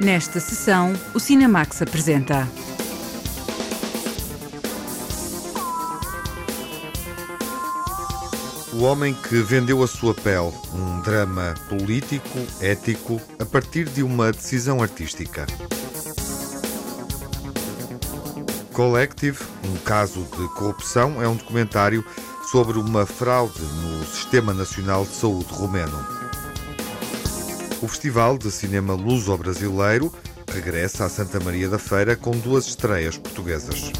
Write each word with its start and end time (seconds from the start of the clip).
Nesta 0.00 0.40
sessão, 0.40 0.92
o 1.14 1.20
Cinemax 1.20 1.80
apresenta. 1.80 2.48
O 8.72 8.82
Homem 8.82 9.14
que 9.14 9.36
Vendeu 9.36 9.82
a 9.84 9.86
Sua 9.86 10.12
Pele, 10.12 10.52
um 10.74 11.00
drama 11.00 11.54
político, 11.68 12.38
ético, 12.60 13.20
a 13.38 13.44
partir 13.44 13.88
de 13.88 14.02
uma 14.02 14.32
decisão 14.32 14.82
artística. 14.82 15.46
Collective, 18.72 19.38
um 19.64 19.76
caso 19.84 20.26
de 20.36 20.48
corrupção, 20.54 21.22
é 21.22 21.28
um 21.28 21.36
documentário 21.36 22.04
sobre 22.50 22.78
uma 22.78 23.06
fraude 23.06 23.62
no 23.62 24.04
Sistema 24.04 24.52
Nacional 24.52 25.04
de 25.04 25.12
Saúde 25.12 25.52
romeno. 25.52 26.23
O 27.84 27.86
Festival 27.86 28.38
de 28.38 28.50
Cinema 28.50 28.94
Luso-Brasileiro 28.94 30.10
regressa 30.50 31.04
a 31.04 31.08
Santa 31.10 31.38
Maria 31.38 31.68
da 31.68 31.78
Feira 31.78 32.16
com 32.16 32.30
duas 32.30 32.66
estreias 32.66 33.18
portuguesas. 33.18 33.92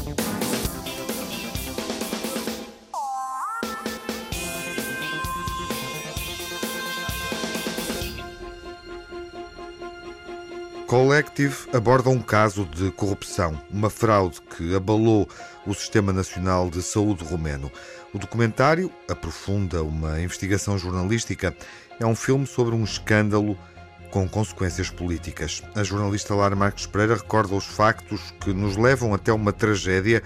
Collective 10.87 11.55
aborda 11.71 12.09
um 12.09 12.19
caso 12.19 12.65
de 12.65 12.89
corrupção, 12.89 13.61
uma 13.69 13.91
fraude 13.91 14.41
que 14.41 14.75
abalou 14.75 15.29
o 15.63 15.75
Sistema 15.75 16.11
Nacional 16.11 16.71
de 16.71 16.81
Saúde 16.81 17.23
romeno. 17.23 17.71
O 18.11 18.17
documentário 18.17 18.91
aprofunda 19.07 19.83
uma 19.83 20.19
investigação 20.19 20.75
jornalística. 20.75 21.55
É 21.99 22.05
um 22.05 22.15
filme 22.15 22.47
sobre 22.47 22.73
um 22.73 22.83
escândalo 22.83 23.55
com 24.11 24.27
consequências 24.27 24.89
políticas. 24.89 25.61
A 25.75 25.83
jornalista 25.83 26.33
Lara 26.33 26.55
Marques 26.55 26.85
Pereira 26.85 27.15
recorda 27.15 27.55
os 27.55 27.65
factos 27.65 28.33
que 28.39 28.53
nos 28.53 28.77
levam 28.77 29.13
até 29.13 29.31
uma 29.31 29.51
tragédia 29.51 30.21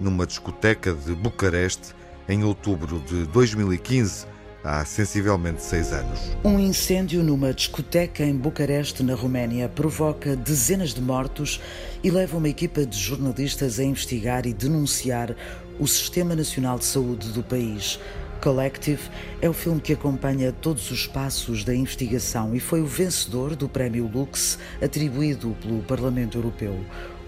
numa 0.00 0.26
discoteca 0.26 0.92
de 0.92 1.14
Bucareste 1.14 1.94
em 2.28 2.42
outubro 2.44 3.00
de 3.00 3.26
2015 3.26 4.26
há 4.64 4.82
sensivelmente 4.84 5.62
seis 5.62 5.92
anos. 5.92 6.18
Um 6.42 6.58
incêndio 6.58 7.22
numa 7.22 7.52
discoteca 7.52 8.24
em 8.24 8.34
Bucareste, 8.34 9.02
na 9.02 9.14
Roménia, 9.14 9.68
provoca 9.68 10.34
dezenas 10.34 10.94
de 10.94 11.02
mortos 11.02 11.60
e 12.02 12.10
leva 12.10 12.38
uma 12.38 12.48
equipa 12.48 12.86
de 12.86 12.98
jornalistas 12.98 13.78
a 13.78 13.84
investigar 13.84 14.46
e 14.46 14.54
denunciar 14.54 15.36
o 15.78 15.86
Sistema 15.86 16.34
Nacional 16.34 16.78
de 16.78 16.86
Saúde 16.86 17.28
do 17.32 17.42
país. 17.42 18.00
Collective 18.44 19.00
é 19.40 19.48
o 19.48 19.54
filme 19.54 19.80
que 19.80 19.94
acompanha 19.94 20.52
todos 20.52 20.90
os 20.90 21.06
passos 21.06 21.64
da 21.64 21.74
investigação 21.74 22.54
e 22.54 22.60
foi 22.60 22.82
o 22.82 22.86
vencedor 22.86 23.56
do 23.56 23.70
Prémio 23.70 24.06
Lux 24.06 24.58
atribuído 24.82 25.56
pelo 25.62 25.82
Parlamento 25.84 26.36
Europeu. 26.36 26.78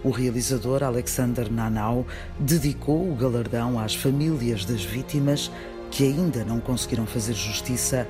O 0.05 0.11
realizador 0.11 0.83
Alexander 0.83 1.51
Nanau 1.51 2.07
dedicou 2.39 3.11
o 3.11 3.15
galardão 3.15 3.81
às 3.81 3.95
famílias 3.95 4.67
das 4.67 4.85
vítimas 4.85 5.51
que 5.91 6.05
ainda 6.05 6.45
não 6.45 6.61
conseguiram 6.61 7.07
fazer 7.07 7.33
justiça 7.33 8.07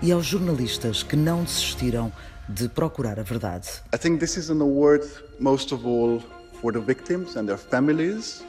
e 0.00 0.10
aos 0.10 0.24
jornalistas 0.24 1.02
que 1.02 1.14
não 1.14 1.44
desistiram 1.44 2.10
de 2.48 2.70
procurar 2.70 3.20
a 3.20 3.22
verdade. 3.22 3.68
I 3.94 3.98
think 3.98 4.18
this 4.18 4.38
is 4.38 4.48
an 4.48 4.62
award 4.62 5.06
most 5.38 5.74
of 5.74 5.86
all 5.86 6.22
for 6.62 6.72
the 6.72 6.80
victims 6.80 7.36
and 7.36 7.44
their 7.44 7.58
families 7.58 8.42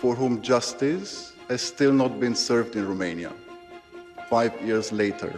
for 0.00 0.16
whom 0.18 0.40
justice 0.42 1.31
has 1.52 1.60
still 1.60 1.92
not 1.92 2.18
been 2.18 2.34
served 2.34 2.76
in 2.76 2.88
Romania. 2.88 3.30
Five 4.30 4.58
years 4.62 4.90
later. 4.90 5.32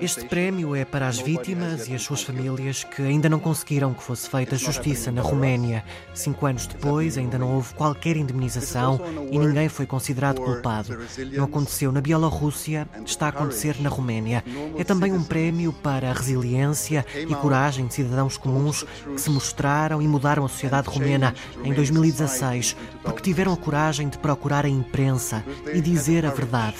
Este 0.00 0.26
prémio 0.26 0.76
é 0.76 0.84
para 0.84 1.08
as 1.08 1.18
vítimas 1.18 1.88
e 1.88 1.94
as 1.94 2.02
suas 2.02 2.22
famílias 2.22 2.84
que 2.84 3.00
ainda 3.00 3.28
não 3.28 3.38
conseguiram 3.38 3.94
que 3.94 4.02
fosse 4.02 4.28
feita 4.28 4.56
justiça 4.56 5.10
na 5.10 5.22
Roménia. 5.22 5.82
Cinco 6.12 6.44
anos 6.44 6.66
depois, 6.66 7.16
ainda 7.16 7.38
não 7.38 7.54
houve 7.54 7.72
qualquer 7.74 8.16
indemnização 8.16 9.00
e 9.30 9.38
ninguém 9.38 9.68
foi 9.68 9.86
considerado 9.86 10.42
culpado. 10.42 10.98
Não 11.32 11.44
aconteceu 11.44 11.90
na 11.90 12.02
Bielorrússia, 12.02 12.86
está 13.04 13.26
a 13.26 13.28
acontecer 13.30 13.80
na 13.80 13.88
Roménia. 13.88 14.44
É 14.76 14.84
também 14.84 15.12
um 15.12 15.24
prémio 15.24 15.72
para 15.72 16.10
a 16.10 16.12
resiliência 16.12 17.06
e 17.16 17.34
coragem 17.34 17.86
de 17.86 17.94
cidadãos 17.94 18.36
comuns 18.36 18.82
que 18.82 19.20
se 19.20 19.30
mostraram 19.30 20.02
e 20.02 20.08
mudaram 20.08 20.44
a 20.44 20.48
sociedade 20.48 20.88
romena 20.88 21.34
em 21.64 21.72
2016, 21.72 22.76
porque 23.02 23.22
tiveram 23.22 23.54
a 23.54 23.56
coragem 23.56 24.08
de 24.08 24.18
procurar 24.18 24.66
a 24.66 24.68
imprensa 24.68 25.42
e 25.72 25.80
dizer 25.80 26.26
a 26.26 26.30
verdade 26.30 26.76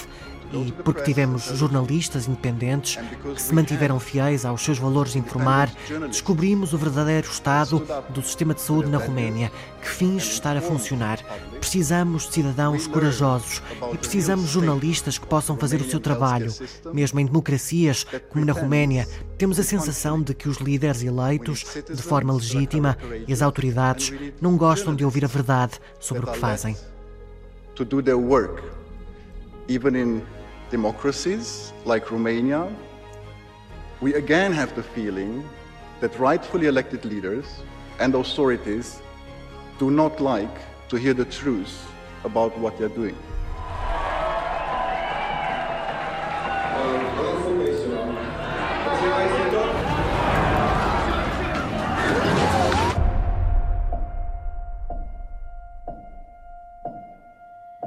e 0.52 0.72
porque 0.72 1.02
tivemos 1.02 1.44
jornalistas 1.56 2.26
independentes 2.26 2.98
que 3.34 3.40
se 3.40 3.54
mantiveram 3.54 4.00
fiéis 4.00 4.44
aos 4.44 4.62
seus 4.62 4.78
valores 4.78 5.12
de 5.12 5.18
informar, 5.18 5.70
descobrimos 6.08 6.72
o 6.72 6.78
verdadeiro 6.78 7.28
estado 7.28 7.86
do 8.10 8.22
sistema 8.22 8.54
de 8.54 8.60
saúde 8.60 8.90
na 8.90 8.98
Roménia, 8.98 9.52
que 9.80 9.88
finge 9.88 10.30
estar 10.30 10.56
a 10.56 10.60
funcionar. 10.60 11.20
Precisamos 11.58 12.26
de 12.26 12.34
cidadãos 12.34 12.86
corajosos 12.86 13.62
e 13.92 13.96
precisamos 13.96 14.46
de 14.46 14.52
jornalistas 14.52 15.18
que 15.18 15.26
possam 15.26 15.56
fazer 15.56 15.80
o 15.80 15.88
seu 15.88 16.00
trabalho. 16.00 16.52
Mesmo 16.92 17.20
em 17.20 17.26
democracias, 17.26 18.04
como 18.28 18.44
na 18.44 18.52
Roménia, 18.52 19.06
temos 19.38 19.58
a 19.58 19.62
sensação 19.62 20.20
de 20.20 20.34
que 20.34 20.48
os 20.48 20.58
líderes 20.58 21.02
eleitos, 21.02 21.64
de 21.88 22.02
forma 22.02 22.32
legítima, 22.32 22.98
e 23.26 23.32
as 23.32 23.42
autoridades 23.42 24.12
não 24.40 24.56
gostam 24.56 24.94
de 24.94 25.04
ouvir 25.04 25.24
a 25.24 25.28
verdade 25.28 25.80
sobre 25.98 26.24
o 26.24 26.32
que 26.32 26.38
fazem. 26.38 26.76
To 27.74 27.84
do 27.84 28.02
their 28.02 28.18
work, 28.18 28.62
even 29.68 29.96
in 29.96 30.22
democracies 30.70 31.72
like 31.84 32.10
Romania, 32.10 32.72
we 34.00 34.14
again 34.14 34.52
have 34.52 34.74
the 34.76 34.82
feeling 34.82 35.46
that 36.00 36.18
rightfully 36.18 36.66
elected 36.68 37.04
leaders 37.04 37.46
and 37.98 38.14
authorities 38.14 39.02
do 39.78 39.90
not 39.90 40.20
like 40.20 40.56
to 40.88 40.96
hear 40.96 41.12
the 41.12 41.24
truth 41.24 41.90
about 42.24 42.56
what 42.58 42.78
they're 42.78 42.96
doing. 43.02 43.16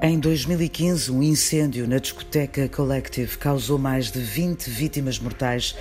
Em 0.06 0.20
2015, 0.20 1.10
um 1.14 1.24
incêndio 1.24 1.88
na 1.88 1.98
discoteca 1.98 2.68
Collective 2.68 3.38
causou 3.38 3.80
mais 3.80 4.12
de 4.12 4.20
20 4.20 4.70
vítimas 4.70 5.18
mortais 5.18 5.78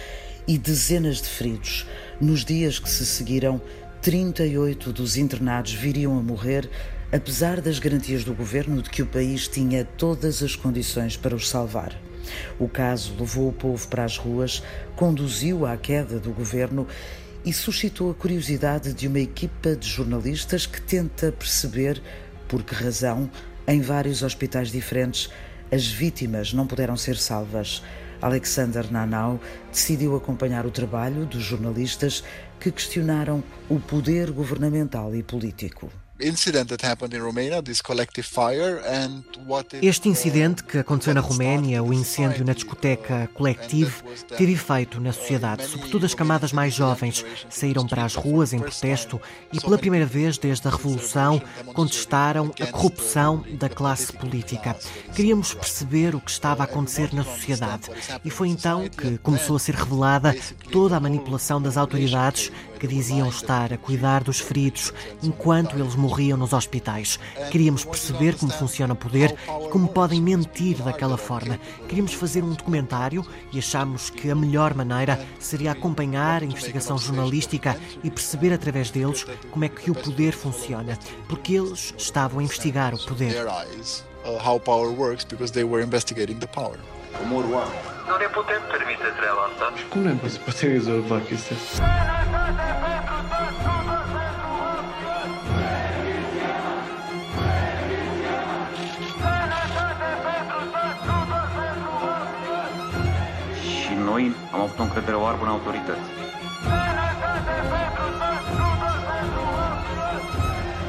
e 0.47 0.57
dezenas 0.57 1.21
de 1.21 1.29
feridos. 1.29 1.89
Nos 2.21 2.45
dias 2.45 2.79
que 2.79 2.89
se 2.89 3.05
seguiram, 3.05 3.61
38 4.01 4.93
dos 4.93 5.17
internados 5.17 5.73
viriam 5.73 6.17
a 6.17 6.23
morrer, 6.23 6.71
apesar 7.11 7.61
das 7.61 7.81
garantias 7.81 8.23
do 8.23 8.33
governo 8.33 8.81
de 8.81 8.91
que 8.91 9.03
o 9.03 9.07
país 9.07 9.49
tinha 9.49 9.85
todas 9.85 10.41
as 10.41 10.55
condições 10.55 11.17
para 11.17 11.35
os 11.35 11.49
salvar. 11.49 12.01
O 12.61 12.69
caso 12.69 13.17
levou 13.19 13.49
o 13.49 13.53
povo 13.53 13.89
para 13.89 14.05
as 14.05 14.17
ruas, 14.17 14.63
conduziu 14.95 15.67
à 15.67 15.77
queda 15.77 16.21
do 16.21 16.31
governo 16.31 16.87
e 17.45 17.53
suscitou 17.53 18.13
a 18.13 18.15
curiosidade 18.15 18.93
de 18.93 19.09
uma 19.09 19.19
equipa 19.19 19.75
de 19.75 19.89
jornalistas 19.89 20.65
que 20.65 20.81
tenta 20.81 21.33
perceber 21.33 22.01
por 22.47 22.63
que 22.63 22.73
razão 22.73 23.29
em 23.67 23.81
vários 23.81 24.23
hospitais 24.23 24.71
diferentes, 24.71 25.31
as 25.71 25.87
vítimas 25.87 26.53
não 26.53 26.67
puderam 26.67 26.97
ser 26.97 27.17
salvas. 27.17 27.83
Alexander 28.21 28.91
Nanau 28.93 29.41
decidiu 29.71 30.17
acompanhar 30.17 30.65
o 30.67 30.71
trabalho 30.71 31.27
dos 31.27 31.43
jornalistas 31.43 32.23
que 32.61 32.71
questionaram 32.71 33.43
o 33.69 33.81
poder 33.81 34.31
governamental 34.31 35.15
e 35.15 35.23
político. 35.23 36.02
Este 39.83 40.09
incidente 40.09 40.63
que 40.63 40.79
aconteceu 40.79 41.15
na 41.15 41.21
Roménia, 41.21 41.83
o 41.83 41.93
incêndio 41.93 42.45
na 42.45 42.53
discoteca 42.53 43.29
Collective, 43.35 43.93
teve 44.37 44.53
efeito 44.53 45.01
na 45.01 45.13
sociedade. 45.13 45.67
Sobretudo 45.67 46.07
as 46.07 46.15
camadas 46.15 46.53
mais 46.53 46.73
jovens 46.73 47.25
saíram 47.51 47.87
para 47.87 48.05
as 48.05 48.15
ruas 48.15 48.53
em 48.53 48.61
protesto 48.61 49.21
e, 49.53 49.61
pela 49.61 49.77
primeira 49.77 50.07
vez 50.07 50.39
desde 50.39 50.69
a 50.69 50.71
Revolução, 50.71 51.43
contestaram 51.75 52.53
a 52.61 52.67
corrupção 52.67 53.45
da 53.59 53.69
classe 53.69 54.13
política. 54.13 54.77
Queríamos 55.15 55.53
perceber 55.55 56.15
o 56.15 56.21
que 56.21 56.31
estava 56.31 56.63
a 56.63 56.67
acontecer 56.67 57.13
na 57.13 57.25
sociedade 57.25 57.91
e 58.25 58.31
foi 58.31 58.49
então 58.49 58.89
que 58.89 59.19
começou 59.19 59.57
a 59.57 59.59
ser 59.59 59.75
revelada 59.75 60.37
toda 60.71 60.97
a 60.97 61.01
manipulação 61.01 61.61
das 61.61 61.77
autoridades 61.77 62.53
que 62.83 62.89
diziam 62.89 63.29
estar 63.29 63.73
a 63.73 63.79
cuidar 63.79 64.25
dos 64.25 64.41
feridos 64.41 64.93
enquanto 65.23 65.79
eles 65.79 65.95
morriam 65.95 66.37
nos 66.37 66.53
hospitais. 66.53 67.17
Queríamos 67.53 67.85
perceber 67.85 68.35
como 68.35 68.51
funciona 68.51 68.93
o 68.95 68.97
poder 68.97 69.37
e 69.65 69.69
como 69.69 69.87
podem 69.87 70.21
mentir 70.21 70.83
daquela 70.83 71.17
forma. 71.17 71.61
Queríamos 71.89 72.13
fazer 72.13 72.43
um 72.43 72.55
documentário 72.55 73.25
e 73.53 73.61
achámos 73.61 74.11
que 74.11 74.33
a 74.33 74.35
melhor 74.35 74.75
maneira 74.75 75.25
seria 75.39 75.71
acompanhar 75.71 76.43
a 76.43 76.45
investigação 76.45 76.99
jornalística 76.99 77.79
e 78.03 78.11
perceber 78.11 78.53
através 78.53 78.91
deles 78.91 79.25
como 79.53 79.65
é 79.65 79.69
que 79.69 79.89
o 79.89 79.95
poder 79.95 80.33
funciona, 80.33 80.99
porque 81.29 81.55
eles 81.55 81.95
estavam 81.97 82.41
a 82.41 82.43
investigar 82.43 82.93
o 82.97 82.99
poder. 82.99 83.33
uh, 84.25 84.39
how 84.39 84.59
power 84.59 84.91
works 84.91 85.25
because 85.25 85.53
they 85.53 85.63
were 85.63 85.81
investigating 85.81 86.41
the 86.41 86.49
power. 86.49 86.79
Nu 88.09 88.17
ne 88.23 88.29
putem 88.37 88.63
permite 88.73 89.09
treaba 89.19 89.43
asta. 89.51 89.65
Cum 89.89 90.03
ne 90.03 90.13
poate 90.45 90.67
rezolva 90.67 91.19
chestia 91.29 91.57
asta? 91.57 91.83
Și 103.81 103.95
noi 104.05 104.33
am 104.53 104.61
avut 104.61 104.79
o 104.79 104.83
încredere 104.83 105.17
oarbă 105.17 105.43
în 105.45 105.49
autorități. 105.49 106.09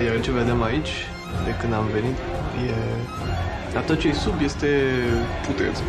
Iar 0.06 0.20
ce 0.22 0.32
vedem 0.32 0.64
aici, 0.64 0.94
de 1.46 1.56
când 1.60 1.74
am 1.74 1.86
venit, 1.86 2.18
e... 2.68 2.74
E 3.74 4.14
sub 4.14 4.44
este 4.44 4.68
puteți. 5.48 5.82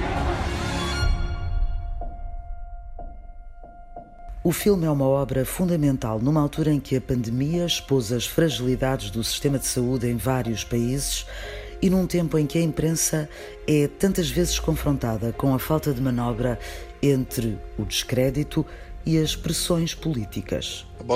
O 4.43 4.53
filme 4.53 4.87
é 4.87 4.91
uma 4.91 5.05
obra 5.05 5.45
fundamental 5.45 6.19
numa 6.19 6.41
altura 6.41 6.73
em 6.73 6.81
que 6.81 6.97
a 6.97 7.01
pandemia 7.01 7.67
expôs 7.67 8.11
as 8.11 8.27
fragilidades 8.27 9.11
do 9.11 9.23
sistema 9.23 9.59
de 9.59 9.67
saúde 9.67 10.09
em 10.09 10.17
vários 10.17 10.65
países 10.65 11.27
e 11.83 11.91
num 11.91 12.07
tempo 12.07 12.39
em 12.39 12.47
que 12.47 12.57
a 12.57 12.63
imprensa 12.63 13.29
é 13.69 13.87
tantas 13.87 14.31
vezes 14.31 14.59
confrontada 14.59 15.35
com 15.35 15.55
a 15.55 15.59
falta 15.59 15.93
de 15.93 16.01
manobra 16.01 16.59
entre 17.03 17.59
o 17.79 17.85
descrédito 17.85 18.65
e 19.07 19.19
as 19.19 19.37
pressões 19.37 19.95
políticas. 19.95 20.87
Uh, 21.01 21.13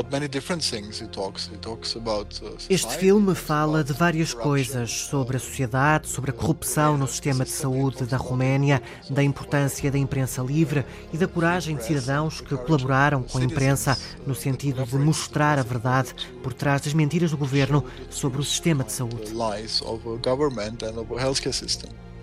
este 2.69 2.97
filme 2.97 3.35
fala 3.35 3.83
de 3.83 3.95
várias 3.95 4.35
coisas 4.35 4.91
sobre 4.91 5.39
a 5.39 5.41
sociedade, 5.41 6.09
sobre 6.09 6.31
a 6.31 6.35
corrupção 6.35 6.99
no 6.99 7.09
sistema 7.09 7.45
de 7.45 7.51
saúde 7.51 8.05
da 8.05 8.19
Roménia, 8.19 8.83
da 9.09 9.23
importância 9.23 9.91
da 9.91 9.97
imprensa 9.97 10.43
livre 10.43 10.85
e 11.13 11.17
da 11.17 11.27
coragem 11.27 11.77
de 11.77 11.85
cidadãos 11.85 12.43
que 12.43 12.55
colaboraram 12.57 13.23
com 13.23 13.39
a 13.39 13.45
imprensa 13.45 13.97
no 14.27 14.35
sentido 14.35 14.85
de 14.85 14.97
mostrar 14.97 15.59
a 15.59 15.63
verdade 15.63 16.15
por 16.43 16.53
trás 16.53 16.83
das 16.83 16.93
mentiras 16.93 17.31
do 17.31 17.39
governo 17.39 17.83
sobre 18.11 18.41
o 18.41 18.45
sistema 18.45 18.85
de 18.85 18.93
saúde. 18.93 19.33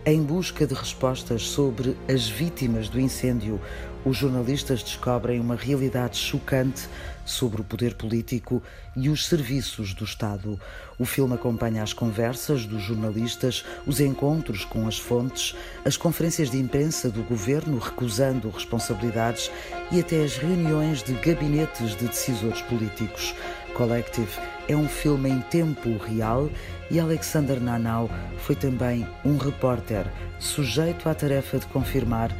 Em 0.07 0.21
busca 0.21 0.67
de 0.67 0.75
respostas 0.75 1.47
sobre 1.47 1.97
as 2.07 2.27
vítimas 2.27 2.87
do 2.87 2.99
incêndio, 2.99 3.59
os 4.05 4.15
jornalistas 4.15 4.83
descobrem 4.83 5.39
uma 5.39 5.55
realidade 5.55 6.17
chocante 6.17 6.87
sobre 7.25 7.59
o 7.59 7.63
poder 7.63 7.95
político 7.95 8.61
e 8.95 9.09
os 9.09 9.25
serviços 9.25 9.95
do 9.95 10.03
Estado. 10.03 10.59
O 10.99 11.05
filme 11.05 11.33
acompanha 11.33 11.81
as 11.81 11.91
conversas 11.91 12.65
dos 12.67 12.83
jornalistas, 12.83 13.65
os 13.85 13.99
encontros 13.99 14.63
com 14.63 14.87
as 14.87 14.99
fontes, 14.99 15.55
as 15.83 15.97
conferências 15.97 16.51
de 16.51 16.59
imprensa 16.59 17.09
do 17.09 17.23
governo 17.23 17.79
recusando 17.79 18.49
responsabilidades 18.49 19.51
e 19.91 19.99
até 19.99 20.23
as 20.23 20.37
reuniões 20.37 21.01
de 21.01 21.13
gabinetes 21.13 21.95
de 21.95 22.05
decisores 22.05 22.61
políticos. 22.61 23.33
Collective 23.73 24.31
é 24.69 24.75
um 24.75 24.87
filme 24.87 25.29
em 25.29 25.41
tempo 25.41 25.97
real 25.97 26.49
e 26.89 26.99
Alexander 26.99 27.59
Nanau 27.59 28.09
foi 28.37 28.55
também 28.55 29.05
um 29.25 29.35
repórter 29.37 30.05
sujeito 30.39 31.09
à 31.09 31.13
tarefa 31.13 31.59
de 31.59 31.65
confirmar 31.67 32.31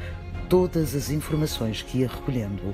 todas 0.55 0.95
as 0.95 1.09
informações 1.09 1.81
que 1.81 1.97
ia 1.97 2.07
recolhendo. 2.07 2.73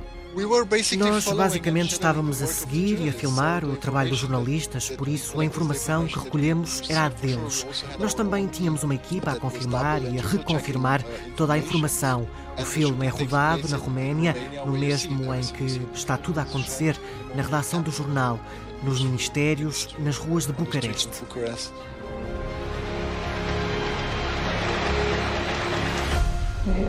Nós 1.00 1.26
basicamente 1.26 1.94
estávamos 1.94 2.40
a 2.40 2.46
seguir 2.46 3.02
e 3.02 3.10
a 3.10 3.12
filmar 3.12 3.66
o 3.66 3.76
trabalho 3.76 4.12
dos 4.12 4.20
jornalistas, 4.20 4.92
por 4.92 5.08
isso 5.08 5.42
a 5.42 5.44
informação 5.44 6.06
que 6.06 6.20
recolhemos 6.20 6.88
era 6.88 7.06
a 7.06 7.10
deles. 7.10 7.66
Nós 7.98 8.14
também 8.14 8.46
tínhamos 8.46 8.84
uma 8.84 8.94
equipa 8.94 9.32
a 9.32 9.40
confirmar 9.40 10.00
e 10.04 10.20
a 10.20 10.22
reconfirmar 10.22 11.04
toda 11.36 11.54
a 11.54 11.58
informação. 11.58 12.28
O 12.56 12.64
filme 12.64 13.08
é 13.08 13.10
rodado 13.10 13.68
na 13.68 13.78
Roménia, 13.78 14.36
no 14.64 14.74
mesmo 14.74 15.34
em 15.34 15.42
que 15.42 15.82
está 15.92 16.18
tudo 16.18 16.38
a 16.38 16.44
acontecer, 16.44 16.96
na 17.34 17.42
redação 17.42 17.82
do 17.82 17.90
jornal, 17.90 18.40
nos 18.84 19.04
ministérios, 19.04 19.90
nas 19.98 20.18
ruas 20.18 20.46
de 20.46 20.54
Bucareste. 20.54 21.10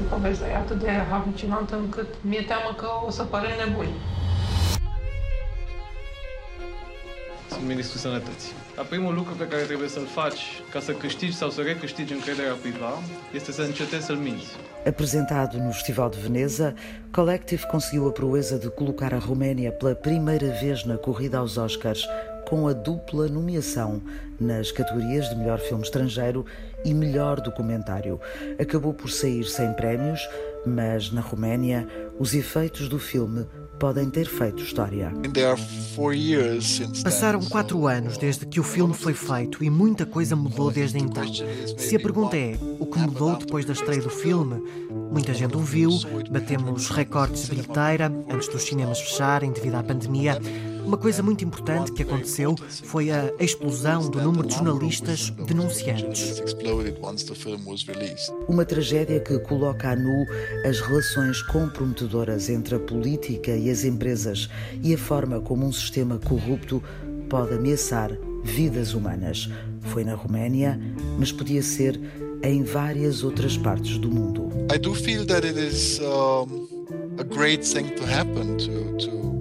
Povestea 0.08 0.48
e 0.48 0.56
atât 0.56 0.78
de 0.80 0.90
halucinantă 1.10 1.76
încât 1.76 2.06
mi-e 2.20 2.42
teamă 2.42 2.74
că 2.76 2.86
o 3.06 3.10
să 3.10 3.22
pare 3.22 3.48
nebuni. 3.66 3.92
Sunt 7.50 7.66
ministrul 7.66 8.00
sănătății. 8.00 8.52
Dar 8.76 8.84
primul 8.84 9.14
lucru 9.14 9.34
pe 9.34 9.46
care 9.46 9.62
trebuie 9.62 9.88
să-l 9.88 10.06
faci 10.06 10.40
ca 10.72 10.80
să 10.80 10.92
câștigi 10.92 11.36
sau 11.36 11.50
să 11.50 11.60
recâștigi 11.60 12.12
încrederea 12.12 12.52
cuiva 12.60 12.92
este 13.34 13.52
să 13.52 13.62
încetezi 13.62 14.04
să-l 14.04 14.16
minți. 14.16 14.46
Apresentado 14.86 15.56
no 15.58 15.70
Festival 15.70 16.10
de 16.10 16.16
Veneza, 16.22 16.72
Collective 17.10 17.62
conseguiu 17.70 18.06
a 18.06 18.10
proeza 18.10 18.56
de 18.56 18.68
colocar 18.68 19.12
a 19.12 19.18
Roménia 19.26 19.70
pela 19.70 19.92
primeira 19.92 20.46
vez 20.62 20.82
na 20.82 20.94
corrida 20.94 21.38
aos 21.38 21.56
Oscars, 21.56 22.04
com 22.52 22.68
a 22.68 22.74
dupla 22.74 23.28
nomeação 23.28 24.02
nas 24.38 24.70
categorias 24.70 25.26
de 25.30 25.36
melhor 25.36 25.58
filme 25.58 25.82
estrangeiro 25.82 26.44
e 26.84 26.92
melhor 26.92 27.40
documentário. 27.40 28.20
Acabou 28.60 28.92
por 28.92 29.08
sair 29.08 29.44
sem 29.44 29.72
prémios, 29.72 30.20
mas 30.66 31.10
na 31.10 31.22
Roménia 31.22 31.88
os 32.18 32.34
efeitos 32.34 32.90
do 32.90 32.98
filme 32.98 33.46
podem 33.78 34.10
ter 34.10 34.26
feito 34.26 34.62
história. 34.62 35.10
Passaram 37.02 37.40
quatro 37.40 37.86
anos 37.86 38.18
desde 38.18 38.44
que 38.44 38.60
o 38.60 38.62
filme 38.62 38.92
foi 38.92 39.14
feito 39.14 39.64
e 39.64 39.70
muita 39.70 40.04
coisa 40.04 40.36
mudou 40.36 40.70
desde 40.70 40.98
então. 40.98 41.24
Se 41.78 41.96
a 41.96 42.00
pergunta 42.00 42.36
é 42.36 42.54
o 42.78 42.84
que 42.84 42.98
mudou 42.98 43.34
depois 43.34 43.64
da 43.64 43.72
estreia 43.72 44.02
do 44.02 44.10
filme, 44.10 44.62
muita 45.10 45.32
gente 45.32 45.56
o 45.56 45.60
viu, 45.60 45.90
batemos 46.30 46.90
recordes 46.90 47.44
de 47.44 47.50
bilheteira 47.50 48.12
antes 48.30 48.46
dos 48.48 48.62
cinemas 48.62 49.00
fecharem 49.00 49.50
devido 49.52 49.76
à 49.76 49.82
pandemia. 49.82 50.38
Uma 50.84 50.96
coisa 50.96 51.22
muito 51.22 51.44
importante 51.44 51.92
que 51.92 52.02
aconteceu 52.02 52.54
foi 52.84 53.10
a 53.10 53.32
explosão 53.38 54.08
do 54.08 54.20
número 54.20 54.46
de 54.46 54.54
jornalistas 54.54 55.30
denunciantes. 55.30 56.42
Uma 58.48 58.64
tragédia 58.64 59.20
que 59.20 59.38
coloca 59.40 59.90
a 59.90 59.96
nu 59.96 60.26
as 60.66 60.80
relações 60.80 61.42
comprometedoras 61.42 62.48
entre 62.48 62.74
a 62.74 62.80
política 62.80 63.52
e 63.52 63.70
as 63.70 63.84
empresas 63.84 64.48
e 64.82 64.94
a 64.94 64.98
forma 64.98 65.40
como 65.40 65.66
um 65.66 65.72
sistema 65.72 66.18
corrupto 66.18 66.82
pode 67.28 67.54
ameaçar 67.54 68.10
vidas 68.42 68.92
humanas. 68.94 69.48
Foi 69.80 70.04
na 70.04 70.14
Roménia, 70.14 70.78
mas 71.18 71.32
podia 71.32 71.62
ser 71.62 72.00
em 72.42 72.62
várias 72.62 73.22
outras 73.22 73.56
partes 73.56 73.98
do 73.98 74.10
mundo. 74.10 74.50
I 74.72 74.78
do 74.78 74.94
feel 74.94 75.24
that 75.26 75.46
it 75.46 75.58
is 75.58 76.00
um, 76.00 76.68
a 77.18 77.24
great 77.24 77.62
thing 77.64 77.88
to 77.94 78.04
happen 78.04 78.56
to, 78.56 78.96
to 78.98 79.31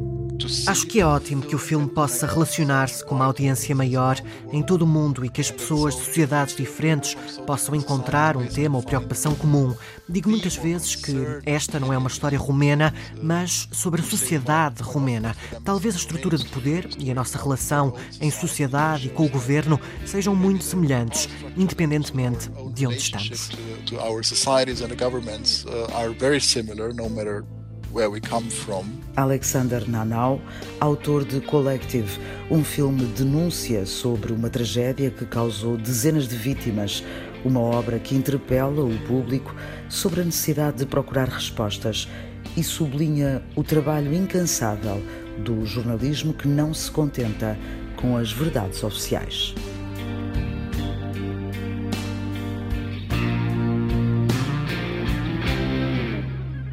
Acho 0.67 0.87
que 0.87 0.99
é 0.99 1.05
ótimo 1.05 1.41
que 1.41 1.55
o 1.55 1.59
filme 1.59 1.87
possa 1.87 2.25
relacionar-se 2.25 3.05
com 3.05 3.15
uma 3.15 3.25
audiência 3.25 3.75
maior 3.75 4.17
em 4.51 4.63
todo 4.63 4.83
o 4.83 4.87
mundo 4.87 5.23
e 5.25 5.29
que 5.29 5.41
as 5.41 5.51
pessoas 5.51 5.95
de 5.95 6.03
sociedades 6.03 6.55
diferentes 6.55 7.15
possam 7.45 7.75
encontrar 7.75 8.35
um 8.35 8.47
tema 8.47 8.77
ou 8.77 8.83
preocupação 8.83 9.35
comum. 9.35 9.75
Digo 10.07 10.29
muitas 10.29 10.55
vezes 10.55 10.95
que 10.95 11.15
esta 11.45 11.79
não 11.79 11.93
é 11.93 11.97
uma 11.97 12.09
história 12.09 12.37
romena, 12.37 12.93
mas 13.21 13.67
sobre 13.71 14.01
a 14.01 14.03
sociedade 14.03 14.81
romena. 14.81 15.35
Talvez 15.63 15.95
a 15.95 15.97
estrutura 15.97 16.37
de 16.37 16.45
poder 16.45 16.89
e 16.97 17.11
a 17.11 17.13
nossa 17.13 17.37
relação 17.37 17.95
em 18.19 18.31
sociedade 18.31 19.07
e 19.07 19.09
com 19.09 19.25
o 19.25 19.29
governo 19.29 19.79
sejam 20.05 20.35
muito 20.35 20.63
semelhantes, 20.63 21.29
independentemente 21.55 22.49
de 22.73 22.87
onde 22.87 22.97
estamos. 22.97 23.49
Alexander 29.17 29.87
Nanau, 29.89 30.39
autor 30.79 31.25
de 31.25 31.41
Collective, 31.41 32.19
um 32.49 32.63
filme 32.63 33.03
denúncia 33.03 33.85
sobre 33.85 34.31
uma 34.31 34.49
tragédia 34.49 35.11
que 35.11 35.25
causou 35.25 35.75
dezenas 35.75 36.25
de 36.25 36.37
vítimas, 36.37 37.03
uma 37.43 37.59
obra 37.59 37.99
que 37.99 38.15
interpela 38.15 38.81
o 38.81 38.97
público 38.99 39.53
sobre 39.89 40.21
a 40.21 40.23
necessidade 40.23 40.77
de 40.77 40.85
procurar 40.85 41.27
respostas 41.27 42.07
e 42.55 42.63
sublinha 42.63 43.43
o 43.57 43.63
trabalho 43.63 44.13
incansável 44.13 45.03
do 45.39 45.65
jornalismo 45.65 46.33
que 46.33 46.47
não 46.47 46.73
se 46.73 46.89
contenta 46.89 47.57
com 47.97 48.15
as 48.15 48.31
verdades 48.31 48.83
oficiais. 48.85 49.53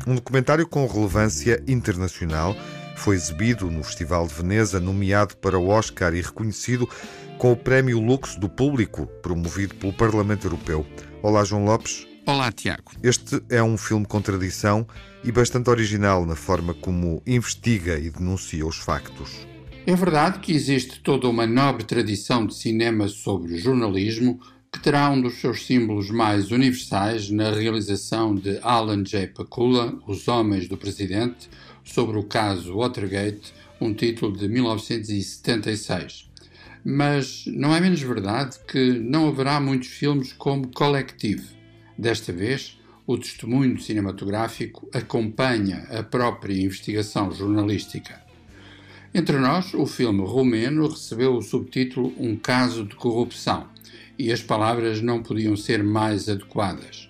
Um 0.09 0.15
documentário 0.15 0.67
com 0.67 0.87
relevância 0.87 1.63
internacional 1.69 2.57
foi 2.97 3.15
exibido 3.15 3.71
no 3.71 3.85
Festival 3.85 4.27
de 4.27 4.33
Veneza, 4.33 4.81
nomeado 4.81 5.37
para 5.37 5.59
o 5.59 5.69
Oscar 5.69 6.15
e 6.15 6.23
reconhecido 6.23 6.89
com 7.37 7.53
o 7.53 7.57
Prémio 7.57 8.01
Lux 8.01 8.35
do 8.37 8.49
Público, 8.49 9.07
promovido 9.21 9.75
pelo 9.75 9.93
Parlamento 9.93 10.47
Europeu. 10.47 10.87
Olá, 11.23 11.45
João 11.45 11.67
Lopes. 11.67 12.07
Olá, 12.25 12.51
Tiago. 12.51 12.93
Este 13.03 13.39
é 13.51 13.63
um 13.63 13.77
filme 13.77 14.07
com 14.07 14.23
tradição 14.23 14.87
e 15.23 15.31
bastante 15.31 15.69
original 15.69 16.25
na 16.25 16.35
forma 16.35 16.73
como 16.73 17.23
investiga 17.27 17.99
e 17.99 18.09
denuncia 18.09 18.67
os 18.67 18.79
factos. 18.79 19.47
É 19.87 19.95
verdade 19.95 20.39
que 20.39 20.53
existe 20.53 21.03
toda 21.03 21.29
uma 21.29 21.47
nobre 21.47 21.85
tradição 21.85 22.47
de 22.47 22.55
cinema 22.55 23.09
sobre 23.09 23.59
jornalismo, 23.59 24.41
que 24.71 24.81
terá 24.81 25.11
um 25.11 25.21
dos 25.21 25.41
seus 25.41 25.65
símbolos 25.65 26.11
mais 26.11 26.51
universais 26.51 27.31
na 27.31 27.51
realização 27.51 28.35
de 28.35 28.59
Alan 28.63 29.03
J. 29.03 29.29
Pakula, 29.29 29.99
Os 30.07 30.29
Homens 30.29 30.69
do 30.69 30.77
Presidente, 30.77 31.49
sobre 31.83 32.19
o 32.19 32.23
caso 32.23 32.77
Watergate, 32.77 33.55
um 33.81 33.95
título 33.95 34.37
de 34.37 34.47
1976. 34.47 36.29
Mas 36.85 37.45
não 37.47 37.75
é 37.75 37.81
menos 37.81 38.03
verdade 38.03 38.59
que 38.69 38.93
não 38.93 39.29
haverá 39.29 39.59
muitos 39.59 39.89
filmes 39.89 40.33
como 40.35 40.69
Collective. 40.69 41.47
Desta 41.97 42.33
vez, 42.33 42.79
o 43.07 43.17
testemunho 43.17 43.81
cinematográfico 43.81 44.87
acompanha 44.93 45.87
a 45.91 46.03
própria 46.03 46.63
investigação 46.63 47.33
jornalística. 47.33 48.23
Entre 49.15 49.39
nós, 49.39 49.73
o 49.73 49.87
filme 49.87 50.23
romeno 50.23 50.87
recebeu 50.87 51.35
o 51.35 51.43
subtítulo 51.43 52.13
Um 52.19 52.37
Caso 52.37 52.85
de 52.85 52.95
Corrupção 52.95 53.78
e 54.19 54.33
as 54.33 54.43
palavras 54.43 55.01
não 55.01 55.23
podiam 55.23 55.57
ser 55.57 55.83
mais 55.83 56.29
adequadas. 56.29 57.09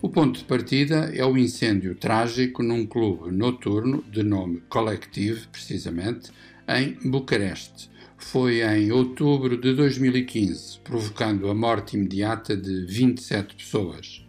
O 0.00 0.08
ponto 0.08 0.38
de 0.38 0.44
partida 0.44 1.10
é 1.14 1.24
o 1.24 1.36
incêndio 1.36 1.94
trágico 1.94 2.62
num 2.62 2.86
clube 2.86 3.30
noturno 3.30 4.04
de 4.10 4.22
nome 4.22 4.62
Collective, 4.68 5.46
precisamente, 5.48 6.30
em 6.68 6.92
Bucareste. 7.10 7.90
Foi 8.16 8.60
em 8.62 8.92
outubro 8.92 9.56
de 9.56 9.74
2015, 9.74 10.80
provocando 10.84 11.48
a 11.48 11.54
morte 11.54 11.96
imediata 11.96 12.56
de 12.56 12.86
27 12.86 13.56
pessoas. 13.56 14.24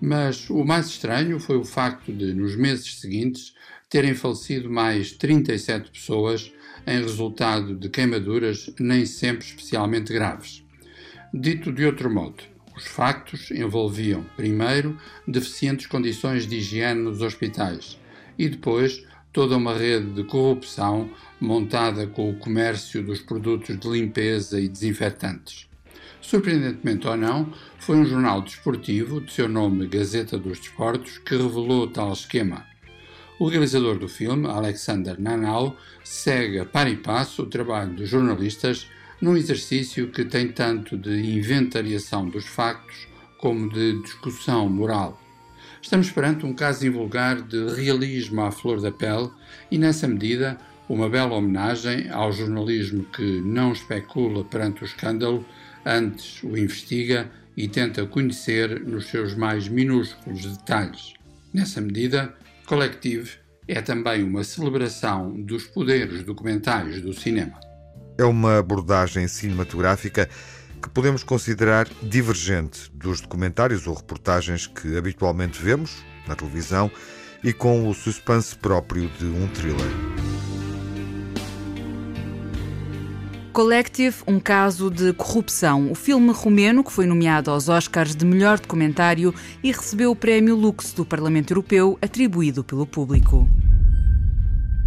Mas 0.00 0.48
o 0.50 0.64
mais 0.64 0.88
estranho 0.88 1.40
foi 1.40 1.56
o 1.56 1.64
facto 1.64 2.12
de, 2.12 2.32
nos 2.34 2.54
meses 2.54 3.00
seguintes, 3.00 3.54
terem 3.88 4.14
falecido 4.14 4.70
mais 4.70 5.12
37 5.12 5.90
pessoas 5.90 6.52
em 6.86 7.00
resultado 7.00 7.74
de 7.74 7.88
queimaduras 7.88 8.70
nem 8.78 9.04
sempre 9.06 9.46
especialmente 9.46 10.12
graves. 10.12 10.67
Dito 11.32 11.70
de 11.70 11.84
outro 11.84 12.10
modo, 12.10 12.42
os 12.74 12.86
factos 12.86 13.50
envolviam, 13.50 14.24
primeiro, 14.34 14.96
deficientes 15.26 15.86
condições 15.86 16.46
de 16.46 16.56
higiene 16.56 17.02
nos 17.02 17.20
hospitais 17.20 17.98
e 18.38 18.48
depois 18.48 19.04
toda 19.30 19.58
uma 19.58 19.74
rede 19.74 20.10
de 20.12 20.24
corrupção 20.24 21.10
montada 21.38 22.06
com 22.06 22.30
o 22.30 22.38
comércio 22.38 23.02
dos 23.02 23.20
produtos 23.20 23.78
de 23.78 23.88
limpeza 23.88 24.58
e 24.58 24.68
desinfetantes. 24.68 25.68
Surpreendentemente 26.22 27.06
ou 27.06 27.16
não, 27.16 27.52
foi 27.78 27.96
um 27.96 28.06
jornal 28.06 28.40
desportivo, 28.40 29.20
de 29.20 29.30
seu 29.30 29.50
nome 29.50 29.86
Gazeta 29.86 30.38
dos 30.38 30.58
Desportos, 30.58 31.18
que 31.18 31.36
revelou 31.36 31.88
tal 31.88 32.12
esquema. 32.12 32.64
O 33.38 33.46
realizador 33.46 33.98
do 33.98 34.08
filme, 34.08 34.46
Alexander 34.46 35.20
Nanau, 35.20 35.76
segue 36.02 36.58
a 36.58 36.64
par 36.64 36.90
e 36.90 36.96
passo 36.96 37.42
o 37.42 37.46
trabalho 37.46 37.92
dos 37.92 38.08
jornalistas 38.08 38.88
num 39.20 39.36
exercício 39.36 40.08
que 40.08 40.24
tem 40.24 40.48
tanto 40.48 40.96
de 40.96 41.10
inventariação 41.36 42.28
dos 42.28 42.46
factos 42.46 43.08
como 43.38 43.68
de 43.68 44.00
discussão 44.02 44.68
moral. 44.68 45.20
Estamos 45.80 46.10
perante 46.10 46.44
um 46.44 46.54
caso 46.54 46.86
invulgar 46.86 47.40
de 47.40 47.74
realismo 47.74 48.42
à 48.42 48.50
flor 48.50 48.80
da 48.80 48.90
pele 48.90 49.30
e, 49.70 49.78
nessa 49.78 50.08
medida, 50.08 50.58
uma 50.88 51.08
bela 51.08 51.34
homenagem 51.34 52.08
ao 52.10 52.32
jornalismo 52.32 53.04
que 53.04 53.40
não 53.40 53.72
especula 53.72 54.44
perante 54.44 54.82
o 54.82 54.86
escândalo, 54.86 55.44
antes 55.84 56.42
o 56.42 56.56
investiga 56.56 57.30
e 57.56 57.68
tenta 57.68 58.06
conhecer 58.06 58.80
nos 58.80 59.06
seus 59.06 59.34
mais 59.34 59.68
minúsculos 59.68 60.44
detalhes. 60.44 61.14
Nessa 61.52 61.80
medida, 61.80 62.34
Collective 62.66 63.30
é 63.66 63.80
também 63.80 64.22
uma 64.22 64.44
celebração 64.44 65.40
dos 65.42 65.64
poderes 65.64 66.22
documentais 66.22 67.00
do 67.02 67.12
cinema. 67.12 67.67
É 68.18 68.24
uma 68.24 68.58
abordagem 68.58 69.28
cinematográfica 69.28 70.28
que 70.82 70.90
podemos 70.90 71.22
considerar 71.22 71.88
divergente 72.02 72.90
dos 72.92 73.20
documentários 73.20 73.86
ou 73.86 73.94
reportagens 73.94 74.66
que 74.66 74.96
habitualmente 74.96 75.62
vemos 75.62 76.04
na 76.26 76.34
televisão 76.34 76.90
e 77.44 77.52
com 77.52 77.88
o 77.88 77.94
suspense 77.94 78.56
próprio 78.56 79.08
de 79.20 79.24
um 79.24 79.46
thriller. 79.46 79.86
Collective, 83.52 84.16
um 84.26 84.40
caso 84.40 84.90
de 84.90 85.12
corrupção. 85.12 85.88
O 85.92 85.94
filme 85.94 86.32
romeno, 86.32 86.82
que 86.82 86.90
foi 86.90 87.06
nomeado 87.06 87.52
aos 87.52 87.68
Oscars 87.68 88.16
de 88.16 88.24
melhor 88.24 88.58
documentário 88.58 89.32
e 89.62 89.70
recebeu 89.70 90.10
o 90.10 90.16
prémio 90.16 90.56
Lux 90.56 90.92
do 90.92 91.04
Parlamento 91.04 91.52
Europeu, 91.52 91.96
atribuído 92.02 92.64
pelo 92.64 92.84
público. 92.84 93.48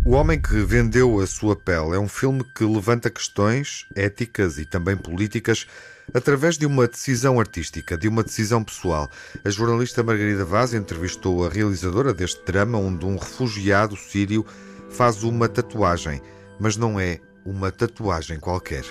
O 0.03 0.13
Homem 0.13 0.41
que 0.41 0.55
Vendeu 0.63 1.19
a 1.19 1.27
Sua 1.27 1.55
Pele 1.55 1.95
é 1.95 1.99
um 1.99 2.07
filme 2.07 2.43
que 2.55 2.63
levanta 2.63 3.07
questões 3.07 3.85
éticas 3.95 4.57
e 4.57 4.65
também 4.65 4.97
políticas 4.97 5.67
através 6.11 6.57
de 6.57 6.65
uma 6.65 6.87
decisão 6.87 7.39
artística, 7.39 7.95
de 7.95 8.07
uma 8.07 8.23
decisão 8.23 8.63
pessoal. 8.63 9.07
A 9.45 9.49
jornalista 9.51 10.01
Margarida 10.01 10.43
Vaz 10.43 10.73
entrevistou 10.73 11.45
a 11.45 11.49
realizadora 11.49 12.15
deste 12.15 12.43
drama, 12.43 12.79
onde 12.79 13.05
um 13.05 13.15
refugiado 13.15 13.95
sírio 13.95 14.43
faz 14.89 15.21
uma 15.21 15.47
tatuagem, 15.47 16.19
mas 16.59 16.75
não 16.75 16.99
é 16.99 17.19
uma 17.45 17.71
tatuagem 17.71 18.39
qualquer. 18.39 18.83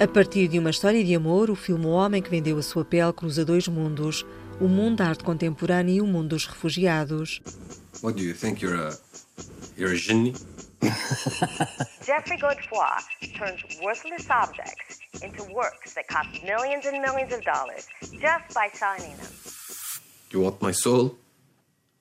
A 0.00 0.08
partir 0.08 0.48
de 0.48 0.58
uma 0.58 0.70
história 0.70 1.04
de 1.04 1.14
amor, 1.14 1.48
o 1.48 1.54
filme 1.54 1.86
O 1.86 1.90
Homem 1.90 2.20
que 2.20 2.30
Vendeu 2.30 2.58
a 2.58 2.62
Sua 2.62 2.84
Pele 2.84 3.12
cruza 3.12 3.44
dois 3.44 3.68
mundos: 3.68 4.26
o 4.60 4.66
mundo 4.66 4.96
da 4.96 5.10
arte 5.10 5.22
contemporânea 5.22 5.94
e 5.94 6.00
o 6.00 6.06
mundo 6.06 6.30
dos 6.30 6.44
refugiados. 6.44 7.40
What 8.02 8.18
do 8.18 8.26
you 8.26 8.34
think 8.34 8.64
you're 8.64 8.76
a 8.76 8.98
you're 9.78 9.94
a 9.94 9.96
genie? 9.96 10.34
Jeffrey 10.82 12.38
Godefroy 12.38 13.00
turns 13.36 13.62
worthless 13.82 14.28
objects 14.30 14.98
into 15.22 15.42
works 15.54 15.94
that 15.94 16.06
cost 16.08 16.28
millions 16.44 16.86
and 16.86 17.00
millions 17.00 17.32
of 17.32 17.42
dollars 17.44 17.86
just 18.00 18.54
by 18.54 18.68
signing 18.74 19.16
them. 19.16 19.32
You 20.30 20.42
want 20.42 20.60
my 20.60 20.72
soul? 20.72 21.16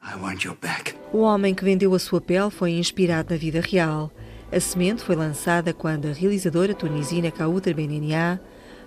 I 0.02 0.16
want 0.18 0.44
your 0.46 0.56
back. 0.56 0.96
O 1.12 1.22
Homem 1.22 1.56
que 1.56 1.64
Vendeu 1.64 1.94
a 1.94 2.00
Sua 2.00 2.22
Pele 2.22 2.52
foi 2.52 2.72
inspirado 2.72 3.34
na 3.34 3.38
vida 3.38 3.62
real. 3.62 4.12
A 4.52 4.60
semente 4.60 5.04
foi 5.04 5.16
lançada 5.16 5.74
quando 5.74 6.08
a 6.08 6.14
realizadora 6.14 6.76
tunisina 6.76 7.32
Kaouter 7.32 7.74
Benenia 7.74 8.40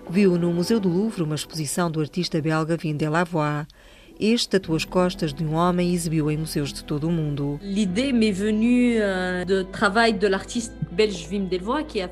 viu 0.09 0.37
no 0.37 0.51
Museu 0.53 0.79
do 0.79 0.89
Louvre 0.89 1.23
uma 1.23 1.35
exposição 1.35 1.91
do 1.91 1.99
artista 1.99 2.41
belga 2.41 2.77
Vin 2.77 2.95
Delavoye 2.95 3.65
este 4.19 4.49
tatuou 4.49 4.75
as 4.75 4.83
costas 4.83 5.33
de 5.33 5.43
um 5.45 5.53
homem 5.53 5.91
e 5.91 5.95
exibiu 5.95 6.29
em 6.29 6.37
museus 6.37 6.73
de 6.73 6.83
todo 6.83 7.07
o 7.07 7.11
mundo. 7.11 7.59
L'idée 7.63 8.11
m'est 8.11 8.33
venue 8.33 8.97
euh, 8.99 9.45
do 9.45 9.63
travail 9.63 10.13
de 10.13 10.27
l'artiste 10.27 10.73
belge 10.91 11.25
Wim 11.31 11.45
Delvoye, 11.45 11.85
que 11.85 12.01
a 12.01 12.09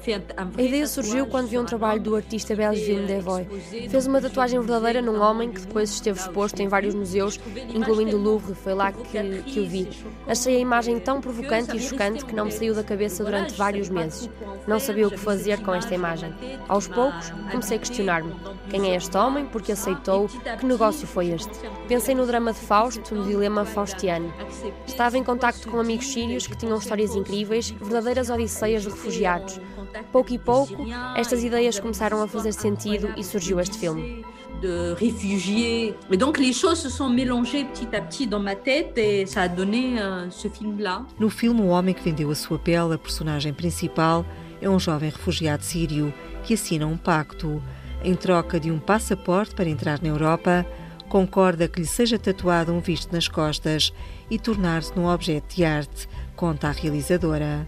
ideia 0.57 0.87
surgiu 0.87 1.27
quando 1.27 1.47
vi 1.47 1.57
um 1.57 1.65
trabalho 1.65 1.99
do 1.99 2.15
artista 2.15 2.55
belge 2.55 2.93
Wim 2.93 3.05
Delvoye. 3.05 3.45
Fez 3.89 4.07
uma 4.07 4.21
tatuagem 4.21 4.61
verdadeira 4.61 5.01
num 5.01 5.19
homem 5.19 5.51
que 5.51 5.59
depois 5.59 5.89
esteve 5.89 6.17
exposto 6.17 6.61
em 6.61 6.69
vários 6.69 6.95
museus, 6.95 7.37
incluindo 7.75 8.15
o 8.15 8.21
Louvre, 8.21 8.55
foi 8.55 8.73
lá 8.73 8.93
que, 8.93 9.41
que 9.43 9.59
o 9.59 9.67
vi. 9.67 9.89
Achei 10.25 10.55
a 10.55 10.59
imagem 10.59 10.99
tão 10.99 11.19
provocante 11.19 11.75
e 11.75 11.81
chocante 11.81 12.23
que 12.23 12.33
não 12.33 12.45
me 12.45 12.51
saiu 12.51 12.73
da 12.73 12.83
cabeça 12.83 13.25
durante 13.25 13.53
vários 13.55 13.89
meses. 13.89 14.29
Não 14.65 14.79
sabia 14.79 15.07
o 15.07 15.11
que 15.11 15.17
fazer 15.17 15.61
com 15.61 15.73
esta 15.73 15.93
imagem. 15.93 16.33
Aos 16.69 16.87
poucos, 16.87 17.29
comecei 17.51 17.75
a 17.75 17.79
questionar-me. 17.81 18.33
Quem 18.69 18.91
é 18.91 18.95
este 18.95 19.17
homem? 19.17 19.45
Por 19.45 19.61
que 19.61 19.73
aceitou? 19.73 20.29
Que 20.59 20.65
negócio 20.65 21.05
foi 21.05 21.31
este? 21.31 21.51
Pensei 21.97 22.13
no 22.13 22.27
drama 22.27 22.53
de 22.53 22.59
Fausto, 22.59 23.15
no 23.15 23.25
dilema 23.25 23.65
faustiano. 23.65 24.31
Estava 24.85 25.17
em 25.17 25.23
contacto 25.23 25.67
com 25.67 25.79
amigos 25.79 26.05
sírios 26.05 26.45
que 26.45 26.55
tinham 26.55 26.77
histórias 26.77 27.15
incríveis, 27.15 27.71
verdadeiras 27.71 28.29
odisseias 28.29 28.83
de 28.83 28.89
refugiados. 28.89 29.59
Pouco 30.11 30.31
e 30.31 30.37
pouco, 30.37 30.75
estas 31.15 31.43
ideias 31.43 31.79
começaram 31.79 32.21
a 32.21 32.27
fazer 32.27 32.51
sentido 32.51 33.11
e 33.17 33.23
surgiu 33.23 33.59
este 33.59 33.79
filme. 33.79 34.23
de 34.61 34.93
réfugiés. 34.93 35.95
Et 36.11 36.17
donc 36.17 36.37
les 36.37 36.53
choses 36.53 36.77
se 36.77 36.89
sont 36.89 37.09
mélangées 37.09 37.65
petit 37.65 37.95
à 37.95 38.01
petit 38.01 38.27
dans 38.27 38.39
ma 38.39 38.55
tête 38.55 38.95
et 38.97 39.25
ça 39.25 39.41
a 39.41 39.47
donné 39.47 39.99
euh, 39.99 40.29
ce 40.29 40.49
film-là. 40.49 41.03
No 41.19 41.31
filme 41.31 41.61
O 41.61 41.69
Homem 41.69 41.95
que 41.95 42.03
Vendeu 42.03 42.29
a 42.29 42.35
Sua 42.35 42.59
Pele, 42.59 42.93
a 42.93 42.97
personagem 42.99 43.53
principal 43.53 44.23
é 44.61 44.69
um 44.69 44.79
jovem 44.79 45.09
refugiado 45.09 45.63
sírio 45.63 46.13
que 46.43 46.53
assina 46.53 46.85
um 46.85 46.97
pacto. 46.97 47.59
Em 48.03 48.13
troca 48.13 48.59
de 48.59 48.71
um 48.71 48.77
passaporte 48.77 49.55
para 49.55 49.67
entrar 49.67 49.99
na 50.01 50.09
Europa, 50.09 50.63
concorda 51.07 51.67
que 51.67 51.79
lhe 51.79 51.87
seja 51.87 52.19
tatuado 52.19 52.73
um 52.73 52.79
visto 52.79 53.11
nas 53.11 53.27
costas 53.27 53.93
e 54.29 54.37
tornar-se 54.37 54.95
num 54.95 55.07
objeto 55.07 55.55
de 55.55 55.63
arte 55.63 56.07
conta 56.37 56.67
a 56.67 56.71
realizadora. 56.71 57.67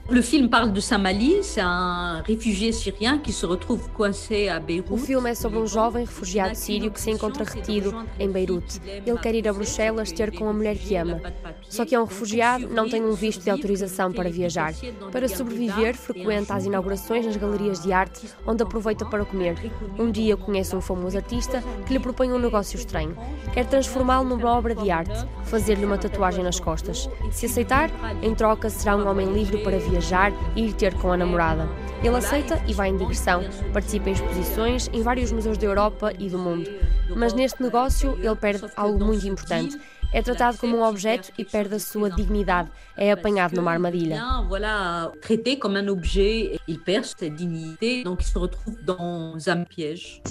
O 4.93 4.97
filme 4.97 5.31
é 5.31 5.33
sobre 5.33 5.57
um 5.57 5.65
jovem 5.65 6.05
refugiado 6.05 6.55
sírio 6.55 6.91
que 6.91 7.01
se 7.01 7.09
encontra 7.09 7.43
retido 7.43 8.05
em 8.19 8.29
Beirute. 8.29 8.79
Ele 8.85 9.17
quer 9.17 9.33
ir 9.33 9.47
a 9.47 9.53
Bruxelas 9.53 10.11
ter 10.11 10.31
com 10.37 10.47
a 10.47 10.53
mulher 10.53 10.77
que 10.77 10.95
ama. 10.95 11.19
Só 11.67 11.83
que 11.83 11.95
é 11.95 11.99
um 11.99 12.05
refugiado, 12.05 12.69
não 12.69 12.87
tem 12.87 13.03
um 13.03 13.13
visto 13.13 13.43
de 13.43 13.49
autorização 13.49 14.13
para 14.13 14.29
viajar. 14.29 14.73
Para 15.11 15.27
sobreviver, 15.27 15.95
frequenta 15.95 16.53
as 16.53 16.65
inaugurações 16.65 17.25
nas 17.25 17.37
galerias 17.37 17.81
de 17.81 17.91
arte, 17.91 18.29
onde 18.45 18.61
aproveita 18.61 19.03
para 19.03 19.25
comer. 19.25 19.57
Um 19.97 20.11
dia 20.11 20.37
conhece 20.37 20.75
um 20.75 20.81
famoso 20.81 21.17
artista 21.17 21.63
que 21.87 21.93
lhe 21.93 21.99
propõe 21.99 22.31
um 22.31 22.37
negócio 22.37 22.77
estranho. 22.77 23.17
Quer 23.51 23.65
transformá-lo 23.65 24.29
numa 24.29 24.51
obra 24.51 24.75
de 24.75 24.91
arte, 24.91 25.27
fazer-lhe 25.45 25.85
uma 25.85 25.97
tatuagem 25.97 26.43
nas 26.43 26.59
costas. 26.59 27.09
Se 27.31 27.47
aceitar, 27.47 27.89
em 28.21 28.35
troca 28.35 28.58
Joca 28.58 28.70
será 28.70 28.96
um 28.96 29.08
homem 29.08 29.32
livre 29.32 29.58
para 29.58 29.78
viajar 29.78 30.32
e 30.56 30.66
ir 30.66 30.72
ter 30.74 30.94
com 30.94 31.12
a 31.12 31.16
namorada. 31.16 31.68
Ele 32.02 32.16
aceita 32.16 32.62
e 32.66 32.72
vai 32.72 32.88
em 32.90 32.96
digressão, 32.96 33.42
participa 33.72 34.10
em 34.10 34.12
exposições 34.12 34.88
em 34.92 35.02
vários 35.02 35.32
museus 35.32 35.56
da 35.56 35.66
Europa 35.66 36.12
e 36.18 36.28
do 36.28 36.38
mundo. 36.38 36.70
Mas 37.16 37.32
neste 37.32 37.62
negócio 37.62 38.18
ele 38.20 38.36
perde 38.36 38.66
algo 38.76 39.04
muito 39.04 39.26
importante. 39.26 39.78
É 40.12 40.22
tratado 40.22 40.58
como 40.58 40.76
um 40.76 40.84
objeto 40.84 41.32
e 41.36 41.44
perde 41.44 41.74
a 41.74 41.80
sua 41.80 42.08
dignidade. 42.08 42.70
É 42.96 43.10
apanhado 43.10 43.56
numa 43.56 43.72
armadilha. 43.72 44.22
Voilà, 44.48 45.10
traité 45.20 45.56
comme 45.56 45.76
un 45.76 45.88
objet, 45.88 46.60
il 46.68 46.78
perd 46.78 47.04
sa 47.04 47.28
dignité, 47.28 48.04
donc 48.04 48.22
il 48.22 48.26
se 48.26 48.38
retrouve 48.38 48.76
dans 48.84 49.48
un 49.48 49.64
piège. 49.64 50.22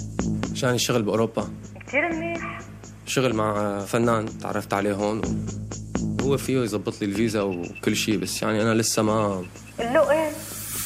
جاني 0.54 0.78
شغل 0.78 1.02
بأوروبا 1.02 1.48
كتير 1.86 2.12
منيح 2.12 2.60
شغل 3.06 3.34
مع 3.34 3.78
فنان 3.78 4.38
تعرفت 4.38 4.74
عليه 4.74 4.92
هون 4.92 5.20
هو 6.20 6.36
فيه 6.36 6.58
يظبط 6.58 7.00
لي 7.00 7.06
الفيزا 7.06 7.42
وكل 7.42 7.96
شيء 7.96 8.18
بس 8.18 8.42
يعني 8.42 8.62
أنا 8.62 8.74
لسه 8.74 9.02
ما 9.02 9.44
له 9.78 10.10
ايه 10.10 10.30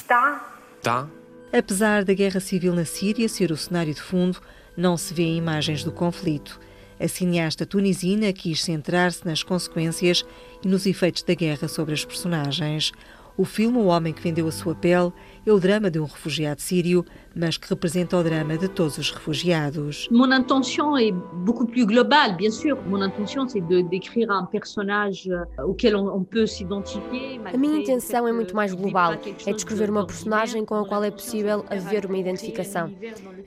تعال 0.09 0.37
تعال 0.83 1.07
Apesar 1.51 2.05
da 2.05 2.13
guerra 2.13 2.41
civil 2.41 2.75
na 2.75 2.85
Síria 2.85 3.27
ser 3.27 3.51
o 3.51 3.57
cenário 3.57 3.95
de 3.95 4.03
fundo, 4.03 4.39
não 4.77 4.99
se 4.99 5.15
vê 5.15 5.25
imagens 5.25 5.83
do 5.83 5.91
conflito. 5.91 6.61
A 7.01 7.09
cineasta 7.09 7.65
tunisina 7.65 8.31
quis 8.35 8.63
centrar-se 8.63 9.25
nas 9.25 9.43
consequências 9.43 10.27
e 10.63 10.69
nos 10.69 10.85
efeitos 10.85 11.23
da 11.23 11.33
guerra 11.33 11.67
sobre 11.67 11.95
as 11.95 12.05
personagens. 12.05 12.93
O 13.35 13.47
filme 13.47 13.79
O 13.79 13.87
Homem 13.87 14.13
que 14.13 14.23
Vendeu 14.23 14.47
a 14.47 14.53
Sua 14.53 14.75
Pele 14.75 15.11
é 15.47 15.51
o 15.51 15.59
drama 15.59 15.91
de 15.91 15.99
um 15.99 16.05
refugiado 16.05 16.61
sírio, 16.61 17.03
mas 17.36 17.58
que 17.58 17.70
representa 17.70 18.18
o 18.18 18.24
drama 18.24 18.58
de 18.58 18.68
todos 18.68 18.98
os 18.98 19.12
refugiados. 19.12 20.08
Mon 20.12 20.32
intention 20.32 20.98
est 20.98 21.14
beaucoup 21.46 21.66
plus 21.66 21.86
globale, 21.86 22.36
bien 22.36 22.52
sûr. 22.52 22.78
Mon 22.88 23.02
intention, 23.02 23.48
c'est 23.48 23.62
de 23.62 23.82
décrire 23.82 24.32
un 24.32 24.46
personnage 24.46 25.28
euh, 25.28 25.64
auquel 25.64 25.96
on, 25.96 26.08
on 26.16 26.24
peut 26.24 26.46
s'identifier. 26.46 27.40
A 27.52 27.58
minha 27.58 27.78
intenção 27.78 28.28
é 28.28 28.32
muito 28.32 28.56
mais 28.56 28.74
global, 28.74 29.14
é 29.46 29.54
descrever 29.54 29.90
uma 29.90 30.06
personagem 30.06 30.66
com 30.66 30.76
a 30.76 30.88
qual 30.88 31.04
é 31.04 31.12
possível 31.12 31.66
haver 31.70 32.06
uma 32.06 32.18
identificação. 32.18 32.92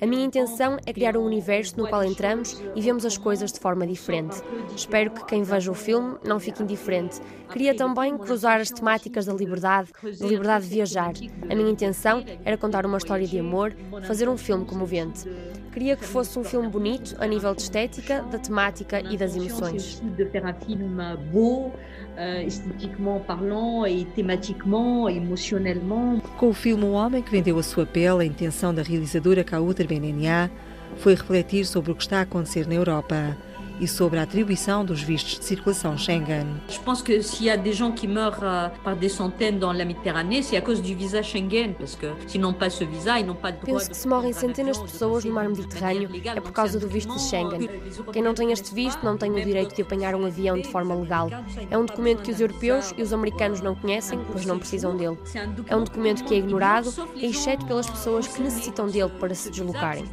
A 0.01 0.07
minha 0.07 0.25
intenção 0.25 0.77
é 0.85 0.93
criar 0.93 1.17
um 1.17 1.25
universo 1.25 1.77
no 1.79 1.89
qual 1.89 2.05
entramos 2.05 2.63
e 2.75 2.81
vemos 2.81 3.05
as 3.05 3.17
coisas 3.17 3.53
de 3.53 3.61
forma 3.61 3.87
diferente. 3.87 4.43
Espero 4.75 5.11
que 5.11 5.25
quem 5.27 5.43
veja 5.43 5.71
o 5.71 5.75
filme 5.75 6.17
não 6.25 6.41
fique 6.41 6.63
indiferente. 6.63 7.21
Queria 7.53 7.75
também 7.75 8.17
cruzar 8.19 8.61
as 8.61 8.71
temáticas 8.71 9.27
da 9.27 9.33
liberdade, 9.33 9.91
da 10.03 10.27
liberdade 10.27 10.65
de 10.65 10.75
viajar. 10.75 11.13
A 11.49 11.55
minha 11.55 11.71
intenção 11.71 12.25
era 12.45 12.57
contar 12.57 12.85
uma 12.85 12.99
história 12.99 13.27
de 13.27 13.39
amor, 13.39 13.76
fazer 14.07 14.29
um 14.29 14.37
filme 14.37 14.65
comovente. 14.65 15.29
Queria 15.73 15.97
que 15.97 16.05
fosse 16.05 16.39
um 16.39 16.45
filme 16.45 16.69
bonito 16.69 17.17
a 17.19 17.27
nível 17.27 17.55
de 17.55 17.63
estética, 17.63 18.23
da 18.23 18.39
temática 18.39 19.01
e 19.01 19.17
das 19.17 19.37
emoções. 19.37 20.03
de 20.17 20.25
faire 20.27 20.47
un 20.47 20.55
film 20.55 20.97
beau, 21.33 21.73
euh, 22.19 22.43
esthétiquement 22.43 23.21
parlant 23.21 23.85
et 23.85 24.07
thématiquement, 24.15 25.09
émotionnellement. 25.09 26.21
Com 26.39 26.49
o 26.49 26.55
filme 26.55 26.85
O 26.85 26.93
Homem 26.93 27.23
que 27.23 27.31
Vendeu 27.31 27.59
a 27.59 27.63
Sua 27.63 27.85
Pele, 27.85 28.21
a 28.21 28.25
intenção 28.25 28.75
da 28.75 28.83
realizadora 28.83 29.45
Kauter 29.45 29.87
Benenia 29.87 30.51
foi 30.97 31.15
refletir 31.15 31.67
sobre 31.67 31.93
o 31.93 31.95
que 31.95 32.03
está 32.03 32.19
a 32.19 32.23
acontecer 32.23 32.67
na 32.67 32.75
Europa 32.75 33.37
e 33.81 33.87
sobre 33.87 34.19
a 34.19 34.23
atribuição 34.23 34.85
dos 34.85 35.03
vistos 35.03 35.39
de 35.39 35.45
circulação 35.45 35.97
Schengen. 35.97 36.47
Je 36.69 36.81
pense 36.81 37.03
que 37.03 37.23
s'il 37.23 37.47
y 37.47 37.51
a 37.51 37.57
des 37.57 37.73
gens 37.73 37.93
qui 37.93 38.07
meurent 38.07 38.43
euh, 38.43 38.69
par 38.85 38.97
des 38.97 39.09
centaines 39.09 39.59
dans 39.59 39.73
la 39.73 39.85
Méditerranée, 39.85 40.43
c'est 40.43 40.57
à 40.57 40.61
cause 40.61 40.81
du 40.81 40.95
visa 40.95 41.23
Schengen, 41.23 41.75
parce 41.79 41.97
que 41.97 42.07
s'ils 42.27 42.41
n'ont 42.41 42.55
pas 42.55 42.71
ce 42.71 42.85
visa, 42.85 43.19
ils 43.19 43.27
n'ont 43.27 43.35
pas 43.35 43.53
de 43.53 43.61
droit 43.61 43.79
Penso 43.79 43.91
que 43.91 43.97
se 43.97 44.09
morrem 44.09 44.33
centenas 44.33 44.79
de 44.79 44.85
pessoas 44.85 45.25
no 45.25 45.33
mar 45.33 45.49
Mediterrâneo 45.49 46.09
é 46.25 46.41
por 46.41 46.53
causa 46.53 46.79
do 46.79 46.89
visto 46.89 47.13
de 47.15 47.21
Schengen. 47.21 47.69
Quem 48.13 48.23
não 48.23 48.35
tem 48.35 48.53
este 48.53 48.75
visto 48.75 49.05
não 49.05 49.17
tem 49.17 49.31
o 49.31 49.45
direito 49.45 49.75
de 49.75 49.83
apanhar 49.83 50.15
um 50.15 50.25
avião 50.25 50.57
de 50.57 50.69
forma 50.69 50.95
legal. 50.95 51.29
É 51.71 51.77
um 51.77 51.85
documento 51.85 52.23
que 52.23 52.31
os 52.31 52.41
europeus 52.41 52.95
e 52.97 53.03
os 53.03 53.13
americanos 53.13 53.61
não 53.61 53.75
conhecem, 53.75 54.19
pois 54.33 54.47
não 54.47 54.59
precisam 54.59 54.97
dele. 54.97 55.19
É 55.67 55.77
um 55.77 55.85
documento 55.85 56.25
que 56.25 56.35
é 56.35 56.39
ignorado, 56.39 56.93
exceto 57.17 57.67
pelas 57.67 57.89
pessoas 57.89 58.27
que 58.27 58.41
necessitam 58.43 58.87
dele 58.87 59.11
para 59.21 59.35
se 59.35 59.51
deslocarem. 59.51 60.05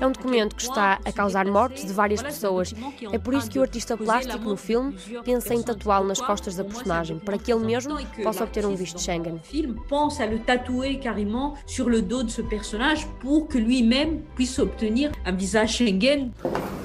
É 0.00 0.06
um 0.06 0.12
documento 0.12 0.56
que 0.56 0.62
está 0.62 0.98
a 1.04 1.12
causar 1.12 1.46
mortes 1.46 1.84
de 1.86 1.92
várias 1.92 2.22
pessoas. 2.22 2.74
É 3.10 3.18
por 3.18 3.34
isso 3.34 3.50
que 3.50 3.58
o 3.58 3.62
artista 3.62 3.96
plástico 3.96 4.48
no 4.48 4.56
filme 4.56 4.94
pensa 5.24 5.54
em 5.54 5.62
tatuá-lo 5.62 6.06
nas 6.06 6.20
costas 6.20 6.56
da 6.56 6.64
personagem, 6.64 7.18
para 7.18 7.38
que 7.38 7.52
ele 7.52 7.64
mesmo 7.64 7.98
possa 8.22 8.44
obter 8.44 8.64
um 8.66 8.74
visto 8.74 9.00
Schengen. 9.00 9.40
pense 9.88 10.22
à 10.22 10.26
le 10.26 10.38
tatouer 10.40 10.98
carrément 10.98 11.54
sur 11.66 11.88
le 11.88 12.02
dos 12.02 12.22
de 12.22 12.30
ce 12.30 12.42
personnage 12.42 13.06
pour 13.20 13.48
que 13.48 13.58
lui-même 13.58 14.22
puisse 14.34 14.58
obtenir 14.58 15.12
un 15.24 15.32
visa 15.32 15.66
Schengen. 15.66 16.32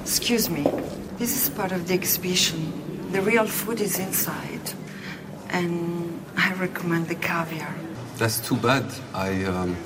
Excuse 0.04 0.50
me, 0.50 0.64
this 1.18 1.30
is 1.34 1.50
part 1.50 1.72
of 1.72 1.84
the 1.86 1.94
exhibition. 1.94 2.58
The 3.12 3.20
real 3.20 3.46
food 3.46 3.80
is 3.80 3.98
inside. 3.98 4.74
And 5.50 6.20
I 6.36 6.52
recommend 6.60 7.08
the 7.08 7.14
caviar. 7.14 7.74
That's 8.18 8.40
too 8.40 8.56
bad. 8.56 8.84
I 9.14 9.44
um, 9.44 9.76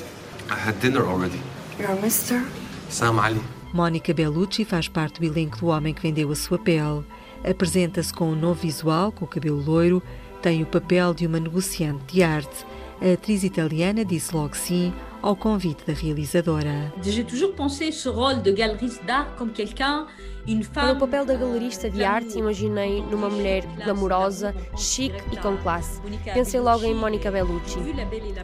I 0.51 0.57
had 0.57 0.81
dinner 0.81 1.05
already. 1.07 1.41
You're 1.79 1.93
a 1.93 2.01
mister? 2.01 2.43
Sam 2.89 3.19
Ali. 3.19 3.41
Mónica 3.73 4.13
Bellucci 4.13 4.67
faz 4.67 4.87
parte 4.87 5.19
do 5.19 5.27
elenco 5.27 5.59
do 5.59 5.67
Homem 5.69 5.95
que 5.95 6.03
Vendeu 6.03 6.31
a 6.31 6.37
Sua 6.37 6.59
Pele. 6.59 7.05
Apresenta-se 7.43 8.13
com 8.13 8.31
um 8.31 8.37
novo 8.37 8.61
visual, 8.61 9.11
com 9.11 9.25
o 9.25 9.29
cabelo 9.29 9.65
loiro, 9.65 10.03
tem 10.43 10.63
o 10.63 10.67
papel 10.67 11.15
de 11.15 11.27
uma 11.27 11.41
negociante 11.41 12.05
de 12.13 12.23
arte. 12.23 12.67
A 13.03 13.15
atriz 13.15 13.43
italiana 13.43 14.05
disse 14.05 14.33
logo 14.33 14.57
sim 14.57 14.93
ao 15.21 15.35
convite 15.35 15.85
da 15.85 15.93
realizadora. 15.93 16.93
J'ai 17.03 17.25
toujours 17.25 17.53
pensé 17.53 17.91
ce 17.91 18.09
rôle 18.09 18.41
de 18.43 18.53
galeriste 18.53 19.05
d'art 19.05 19.27
comme 19.37 19.51
quelqu'un, 19.51 20.07
une 20.47 20.65
Para 20.65 20.87
femme. 20.87 20.97
o 20.97 21.01
papel 21.01 21.25
da 21.25 21.35
galerista 21.35 21.91
de 21.91 22.05
arte, 22.05 22.39
imaginei 22.39 23.03
numa 23.03 23.29
mulher 23.29 23.67
glamourosa, 23.85 24.55
chique 24.77 25.21
e 25.33 25.37
com 25.37 25.57
classe. 25.57 26.01
Pensei 26.33 26.61
logo 26.61 26.85
em 26.85 26.95
Mónica 26.95 27.29
Bellucci. 27.29 27.79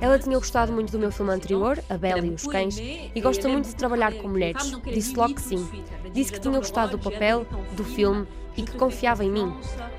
Ela 0.00 0.18
tinha 0.18 0.36
gostado 0.36 0.72
muito 0.72 0.90
do 0.90 0.98
meu 0.98 1.12
filme 1.12 1.32
anterior, 1.32 1.78
A 1.88 1.96
Bela 1.96 2.26
e 2.26 2.30
os 2.30 2.44
Cães, 2.44 2.78
e 2.78 3.20
gosta 3.20 3.48
muito 3.48 3.68
de 3.68 3.76
trabalhar 3.76 4.12
com 4.14 4.26
mulheres. 4.26 4.76
Disse 4.92 5.14
logo 5.14 5.34
que 5.34 5.42
sim. 5.42 5.68
Disse 6.12 6.32
que 6.32 6.40
tinha 6.40 6.58
gostado 6.58 6.96
do 6.96 6.98
papel, 6.98 7.46
do 7.76 7.84
filme 7.84 8.26
e 8.58 8.62
que 8.62 8.76
confiava 8.76 9.24
em 9.24 9.30
mim. 9.30 9.52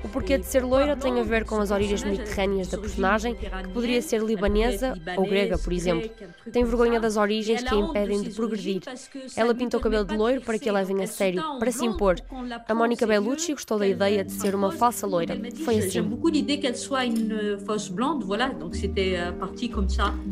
O 0.04 0.08
porquê 0.08 0.36
de 0.36 0.44
ser 0.44 0.62
loira 0.62 0.94
tem 0.94 1.18
a 1.18 1.22
ver 1.22 1.44
com 1.44 1.56
as 1.56 1.70
origens 1.70 2.04
mediterrâneas 2.04 2.68
da 2.68 2.76
personagem, 2.76 3.34
que 3.34 3.48
poderia 3.72 4.02
ser 4.02 4.22
libanesa 4.22 4.94
ou 5.16 5.24
grega, 5.24 5.56
por 5.56 5.72
exemplo. 5.72 6.10
Tem 6.52 6.62
vergonha 6.62 7.00
das 7.00 7.16
origens 7.16 7.62
que 7.62 7.74
a 7.74 7.78
impedem 7.78 8.22
de 8.22 8.30
progredir. 8.30 8.82
Ela 9.34 9.54
pinta 9.54 9.78
o 9.78 9.80
cabelo 9.80 10.04
de 10.04 10.14
loiro 10.14 10.42
para 10.42 10.58
que 10.58 10.68
a 10.68 10.72
levem 10.72 11.02
a 11.02 11.06
sério, 11.06 11.42
para 11.58 11.72
se 11.72 11.86
impor. 11.86 12.16
A 12.68 12.74
Mónica 12.74 13.06
Bellucci 13.06 13.54
gostou 13.54 13.78
da 13.78 13.88
ideia 13.88 14.22
de 14.22 14.32
ser 14.32 14.54
uma 14.54 14.70
falsa 14.70 15.06
loira. 15.06 15.38
Foi 15.64 15.78
assim. 15.78 16.00
Euh, 16.00 16.02
euh. 16.02 16.38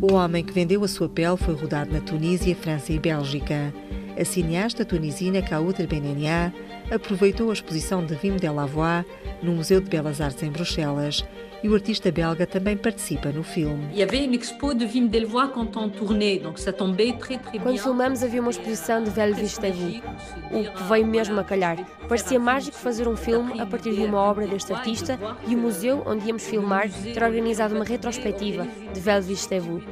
O 0.03 0.13
Homem 0.13 0.45
que 0.45 0.53
Vendeu 0.53 0.85
a 0.85 0.89
Sua 0.89 1.09
Pele 1.09 1.37
foi 1.37 1.55
rodado 1.55 1.93
na 1.93 2.01
Tunísia, 2.01 2.55
França 2.55 2.93
e 2.93 2.99
Bélgica. 2.99 3.73
A 4.19 4.25
cineasta 4.25 4.85
tunisina 4.85 5.41
Kauter 5.41 5.87
Benenia 5.87 6.53
aproveitou 6.91 7.51
a 7.51 7.53
exposição 7.53 8.05
de 8.05 8.15
Wim 8.23 8.37
Delavoye 8.37 9.05
no 9.43 9.53
Museu 9.53 9.81
de 9.81 9.89
Belas 9.89 10.21
Artes 10.21 10.43
em 10.43 10.51
Bruxelas 10.51 11.25
e 11.63 11.69
o 11.69 11.75
artista 11.75 12.11
belga 12.11 12.47
também 12.47 12.77
participa 12.77 13.31
no 13.31 13.43
filme. 13.43 13.89
Quando 17.63 17.79
filmamos 17.79 18.23
havia 18.23 18.41
uma 18.41 18.51
exposição 18.51 19.03
de 19.03 19.11
Velvis 19.11 19.59
Tevu, 19.59 20.01
o 20.51 20.65
que 20.65 20.83
veio 20.85 21.07
mesmo 21.07 21.39
a 21.41 21.45
calhar. 21.45 21.85
Parecia 22.09 22.39
mágico 22.39 22.77
fazer 22.77 23.09
um 23.09 23.17
filme 23.17 23.61
a 23.61 23.67
partir 23.67 23.95
de 23.95 24.03
uma 24.03 24.19
obra 24.19 24.47
deste 24.47 24.73
artista 24.73 25.19
e 25.47 25.55
o 25.55 25.59
museu 25.59 26.03
onde 26.07 26.27
íamos 26.27 26.45
filmar 26.45 26.89
ter 26.89 27.23
organizado 27.23 27.75
uma 27.75 27.85
retrospectiva 27.85 28.67
de 28.93 29.01
Velvis 29.01 29.47
Tevu. 29.47 29.83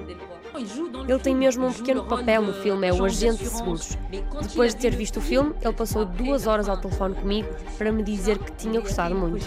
Ele 1.09 1.19
tem 1.19 1.35
mesmo 1.35 1.67
um 1.67 1.73
pequeno 1.73 2.05
papel 2.05 2.43
no 2.43 2.53
filme, 2.53 2.87
é 2.87 2.93
o 2.93 3.05
agente 3.05 3.45
de 3.45 3.51
seguros. 3.51 3.99
Depois 4.11 4.75
de 4.75 4.81
ter 4.81 4.95
visto 4.95 5.19
o 5.19 5.21
filme, 5.21 5.55
ele 5.63 5.73
passou 5.73 6.05
duas 6.05 6.47
horas 6.47 6.69
ao 6.69 6.77
telefone 6.77 7.15
comigo 7.15 7.49
para 7.77 7.93
me 7.93 8.03
dizer 8.03 8.39
que 8.39 8.53
tinha 8.53 8.81
gostado 8.81 9.15
muito. 9.15 9.45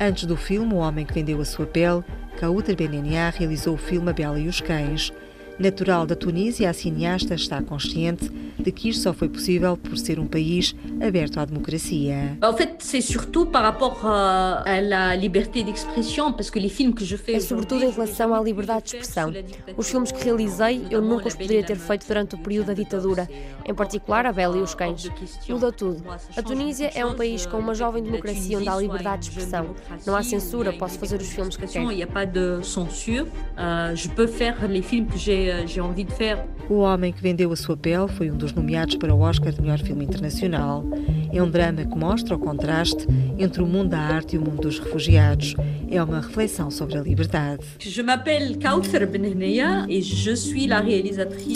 Antes 0.00 0.26
do 0.26 0.36
filme 0.36 0.74
O 0.74 0.76
Homem 0.76 1.06
que 1.06 1.14
Vendeu 1.14 1.40
a 1.40 1.44
Sua 1.44 1.66
Pele, 1.66 2.02
Kauter 2.38 2.76
Benenia 2.76 3.30
realizou 3.30 3.74
o 3.74 3.78
filme 3.78 4.10
A 4.10 4.12
Bela 4.12 4.38
e 4.38 4.48
os 4.48 4.60
Cães. 4.60 5.12
Natural 5.58 6.04
da 6.04 6.16
Tunísia, 6.16 6.68
a 6.68 6.72
cineasta 6.72 7.34
está 7.34 7.62
consciente 7.62 8.28
de 8.58 8.72
que 8.72 8.88
isto 8.88 9.02
só 9.02 9.12
foi 9.12 9.28
possível 9.28 9.76
por 9.76 9.96
ser 9.96 10.18
um 10.18 10.26
país 10.26 10.74
aberto 11.06 11.38
à 11.38 11.44
democracia. 11.44 12.36
Euh, 17.34 17.36
É 17.36 17.40
sobretudo 17.40 17.84
em 17.84 17.90
relação 17.90 18.34
à 18.34 18.40
liberdade 18.40 18.84
de 18.84 18.96
expressão. 18.96 19.32
Os 19.76 19.90
filmes 19.90 20.10
que 20.10 20.24
realizei 20.24 20.86
eu 20.90 21.00
nunca 21.00 21.28
os 21.28 21.34
poderia 21.34 21.62
ter 21.64 21.76
feito 21.76 22.06
durante 22.06 22.34
o 22.34 22.38
período 22.38 22.66
da 22.68 22.74
ditadura, 22.74 23.28
em 23.64 23.74
particular 23.74 24.26
A 24.26 24.32
Bela 24.32 24.56
e 24.56 24.60
os 24.60 24.74
Cães. 24.74 25.08
Muda 25.48 25.70
tudo. 25.70 26.02
A 26.36 26.42
Tunísia 26.42 26.90
é 26.94 27.04
um 27.04 27.14
país 27.14 27.46
com 27.46 27.58
uma 27.58 27.74
jovem 27.74 28.02
democracia 28.02 28.58
onde 28.58 28.68
há 28.68 28.76
liberdade 28.76 29.22
de 29.22 29.28
expressão. 29.28 29.74
Não 30.06 30.16
há 30.16 30.22
censura, 30.22 30.72
posso 30.72 30.98
fazer 30.98 31.20
os 31.20 31.28
filmes 31.28 31.56
que 31.56 31.64
quero. 31.66 31.84
Je 35.66 35.80
O 36.70 36.78
Homem 36.78 37.12
que 37.12 37.20
Vendeu 37.20 37.52
a 37.52 37.56
Sua 37.56 37.76
Pele 37.76 38.08
foi 38.08 38.30
um 38.30 38.36
dos 38.36 38.52
nomeados 38.52 38.96
para 38.96 39.14
o 39.14 39.20
Oscar 39.20 39.52
de 39.52 39.60
Melhor 39.60 39.78
Filme 39.78 40.04
Internacional. 40.04 40.84
É 41.32 41.42
um 41.42 41.50
drama 41.50 41.84
que 41.84 41.98
mostra 41.98 42.34
o 42.34 42.38
contraste 42.38 43.06
entre 43.38 43.62
o 43.62 43.66
mundo 43.66 43.90
da 43.90 43.98
arte 43.98 44.36
e 44.36 44.38
o 44.38 44.42
mundo 44.42 44.62
dos 44.62 44.78
refugiados. 44.78 45.54
É 45.90 46.02
uma 46.02 46.20
reflexão 46.20 46.70
sobre 46.70 46.96
a 46.96 47.02
liberdade. 47.02 47.64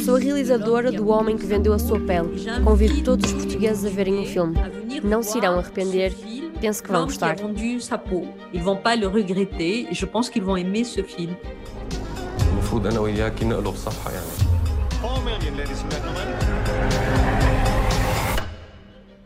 Sou 0.05 0.17
a 0.17 0.19
realizadora 0.19 0.93
do 0.93 1.09
Homem 1.09 1.37
que 1.37 1.47
Vendeu 1.47 1.73
a 1.73 1.79
Sua 1.79 2.01
Pele. 2.01 2.29
Convido 2.63 3.03
todos 3.03 3.33
os 3.33 3.45
portugueses 3.45 3.85
a 3.85 3.89
verem 3.89 4.21
o 4.21 4.27
filme. 4.27 4.57
Não 5.03 5.23
se 5.23 5.39
irão 5.39 5.59
arrepender 5.59 6.13
penso 6.61 6.83
que 6.83 6.91
vão 6.91 7.05
gostar. 7.05 7.37
Ils 8.53 8.63
vont 8.63 8.77
pas 8.77 8.97
le 8.97 9.07
regretter 9.07 9.87
et 9.91 9.95
je 9.95 10.07
pense 10.07 10.29
qu'ils 10.29 10.43
vont 10.43 10.57
aimer 10.57 10.85
ce 10.85 11.03
film. 11.03 11.35
المفروض 12.68 12.88
انا 12.88 13.00
وياك 13.00 13.44
نقلب 13.44 13.76
صفحه 13.76 14.12
يعني. 14.12 14.54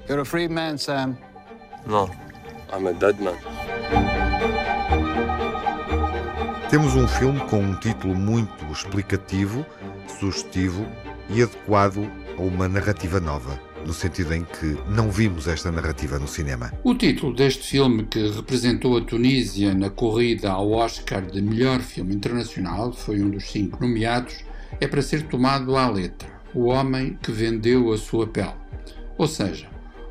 You're 0.07 0.21
a 0.21 0.25
free 0.25 0.47
man, 0.47 0.77
Sam. 0.77 1.17
No, 1.86 2.10
I'm 2.71 2.88
a 2.88 2.93
dead 2.93 3.19
man. 3.19 3.38
Temos 6.69 6.95
um 6.95 7.07
filme 7.07 7.39
com 7.49 7.60
um 7.60 7.75
título 7.75 8.15
muito 8.15 8.65
explicativo, 8.71 9.65
sugestivo 10.19 10.86
e 11.29 11.43
adequado 11.43 12.10
a 12.38 12.41
uma 12.41 12.67
narrativa 12.67 13.19
nova 13.19 13.60
no 13.86 13.92
sentido 13.92 14.34
em 14.34 14.44
que 14.44 14.76
não 14.88 15.10
vimos 15.10 15.48
esta 15.48 15.70
narrativa 15.70 16.18
no 16.18 16.28
cinema. 16.28 16.72
O 16.84 16.94
título 16.94 17.34
deste 17.34 17.66
filme, 17.66 18.04
que 18.04 18.28
representou 18.28 18.96
a 18.96 19.00
Tunísia 19.00 19.74
na 19.74 19.90
corrida 19.90 20.50
ao 20.50 20.70
Oscar 20.72 21.22
de 21.22 21.42
melhor 21.42 21.80
filme 21.80 22.14
internacional, 22.14 22.92
foi 22.92 23.20
um 23.20 23.30
dos 23.30 23.50
cinco 23.50 23.80
nomeados, 23.80 24.44
é 24.80 24.86
para 24.86 25.02
ser 25.02 25.24
tomado 25.24 25.76
à 25.76 25.88
letra: 25.88 26.28
O 26.54 26.66
Homem 26.66 27.18
que 27.22 27.32
Vendeu 27.32 27.92
a 27.92 27.98
Sua 27.98 28.26
Pele. 28.26 28.54
Ou 29.18 29.26
seja, 29.26 29.68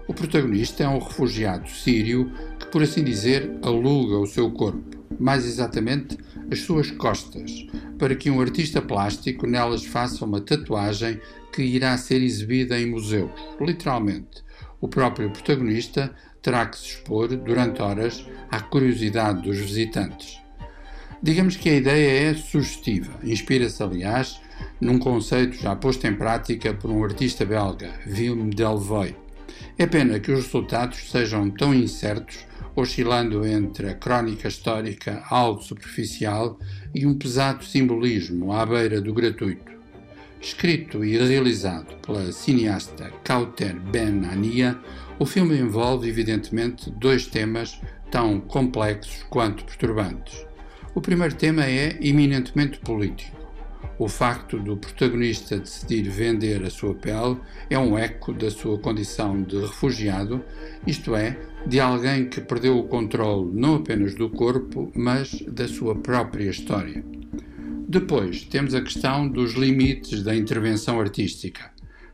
o 0.07 0.13
protagonista 0.13 0.83
é 0.83 0.87
um 0.87 0.99
refugiado 0.99 1.69
sírio 1.69 2.31
que, 2.59 2.65
por 2.67 2.83
assim 2.83 3.03
dizer, 3.03 3.57
aluga 3.61 4.17
o 4.17 4.27
seu 4.27 4.51
corpo, 4.51 4.90
mais 5.19 5.45
exatamente 5.45 6.17
as 6.51 6.59
suas 6.59 6.91
costas, 6.91 7.65
para 7.97 8.15
que 8.15 8.29
um 8.29 8.41
artista 8.41 8.81
plástico 8.81 9.47
nelas 9.47 9.85
faça 9.85 10.25
uma 10.25 10.41
tatuagem 10.41 11.19
que 11.51 11.61
irá 11.61 11.97
ser 11.97 12.21
exibida 12.21 12.79
em 12.79 12.89
museus. 12.89 13.31
Literalmente, 13.59 14.43
o 14.79 14.87
próprio 14.87 15.29
protagonista 15.29 16.13
terá 16.41 16.65
que 16.65 16.77
se 16.77 16.87
expor 16.87 17.27
durante 17.27 17.81
horas 17.81 18.25
à 18.49 18.59
curiosidade 18.59 19.43
dos 19.43 19.57
visitantes. 19.57 20.39
Digamos 21.21 21.55
que 21.55 21.69
a 21.69 21.75
ideia 21.75 22.31
é 22.31 22.33
sugestiva, 22.33 23.19
inspira-se, 23.23 23.83
aliás, 23.83 24.41
num 24.79 24.97
conceito 24.97 25.55
já 25.55 25.75
posto 25.75 26.07
em 26.07 26.15
prática 26.15 26.73
por 26.73 26.89
um 26.89 27.03
artista 27.03 27.45
belga, 27.45 27.91
Willem 28.07 28.49
Delvoye. 28.49 29.15
É 29.77 29.85
pena 29.85 30.19
que 30.19 30.31
os 30.31 30.45
resultados 30.45 31.11
sejam 31.11 31.51
tão 31.51 31.73
incertos, 31.73 32.45
oscilando 32.75 33.45
entre 33.45 33.89
a 33.89 33.95
crónica 33.95 34.47
histórica 34.47 35.23
algo 35.29 35.61
superficial 35.61 36.57
e 36.93 37.05
um 37.05 37.17
pesado 37.17 37.63
simbolismo 37.63 38.53
à 38.53 38.65
beira 38.65 39.01
do 39.01 39.13
gratuito. 39.13 39.71
Escrito 40.39 41.05
e 41.05 41.17
realizado 41.17 41.95
pela 42.05 42.31
cineasta 42.31 43.11
Kauter 43.23 43.79
Ben 43.79 44.25
Ania, 44.25 44.79
o 45.19 45.25
filme 45.25 45.57
envolve 45.57 46.09
evidentemente 46.09 46.89
dois 46.89 47.27
temas 47.27 47.79
tão 48.09 48.41
complexos 48.41 49.23
quanto 49.29 49.63
perturbantes. 49.63 50.45
O 50.95 50.99
primeiro 50.99 51.35
tema 51.35 51.65
é 51.65 51.97
eminentemente 52.01 52.79
político. 52.79 53.39
O 53.97 54.07
facto 54.07 54.57
do 54.57 54.75
protagonista 54.75 55.59
decidir 55.59 56.09
vender 56.09 56.63
a 56.65 56.71
sua 56.71 56.95
pele 56.95 57.37
é 57.69 57.77
um 57.77 57.95
eco 57.95 58.33
da 58.33 58.49
sua 58.49 58.79
condição 58.79 59.43
de 59.43 59.59
refugiado, 59.59 60.43
isto 60.87 61.15
é, 61.15 61.37
de 61.65 61.79
alguém 61.79 62.27
que 62.27 62.41
perdeu 62.41 62.77
o 62.77 62.87
controle 62.87 63.51
não 63.53 63.75
apenas 63.75 64.15
do 64.15 64.29
corpo, 64.29 64.91
mas 64.95 65.41
da 65.47 65.67
sua 65.67 65.95
própria 65.95 66.49
história. 66.49 67.03
Depois 67.87 68.43
temos 68.43 68.73
a 68.73 68.81
questão 68.81 69.27
dos 69.27 69.53
limites 69.53 70.23
da 70.23 70.35
intervenção 70.35 70.99
artística. 70.99 71.71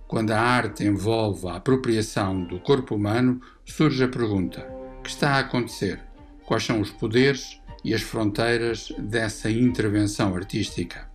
Quando 0.07 0.31
a 0.31 0.39
arte 0.39 0.83
envolve 0.83 1.47
a 1.47 1.57
apropriação 1.57 2.43
do 2.43 2.59
corpo 2.59 2.95
humano, 2.95 3.41
surge 3.65 4.03
a 4.03 4.07
pergunta: 4.07 4.67
que 5.03 5.09
está 5.09 5.35
a 5.35 5.39
acontecer? 5.39 5.99
Quais 6.45 6.63
são 6.63 6.81
os 6.81 6.89
poderes 6.89 7.61
e 7.83 7.93
as 7.93 8.01
fronteiras 8.01 8.91
dessa 8.97 9.51
intervenção 9.51 10.33
artística? 10.33 11.07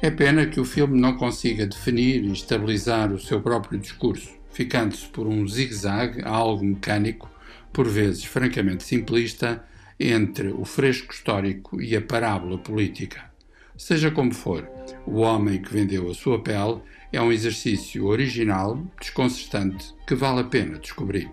É 0.00 0.10
pena 0.10 0.46
que 0.46 0.60
o 0.60 0.64
filme 0.64 1.00
não 1.00 1.16
consiga 1.16 1.66
definir 1.66 2.24
e 2.24 2.32
estabilizar 2.32 3.12
o 3.12 3.20
seu 3.20 3.40
próprio 3.40 3.78
discurso, 3.78 4.30
ficando-se 4.50 5.06
por 5.06 5.26
um 5.26 5.46
zigue-zague, 5.46 6.22
algo 6.24 6.64
mecânico, 6.64 7.30
por 7.72 7.88
vezes 7.88 8.24
francamente 8.24 8.84
simplista, 8.84 9.64
entre 9.98 10.48
o 10.48 10.64
fresco 10.64 11.12
histórico 11.12 11.80
e 11.80 11.96
a 11.96 12.02
parábola 12.02 12.58
política. 12.58 13.30
Seja 13.76 14.10
como 14.10 14.34
for, 14.34 14.68
o 15.06 15.20
homem 15.20 15.62
que 15.62 15.72
vendeu 15.72 16.10
a 16.10 16.14
sua 16.14 16.42
pele 16.42 16.80
é 17.12 17.20
um 17.20 17.32
exercício 17.32 18.06
original, 18.06 18.82
desconcertante, 19.00 19.94
que 20.06 20.14
vale 20.14 20.40
a 20.40 20.44
pena 20.44 20.78
descobrir. 20.78 21.30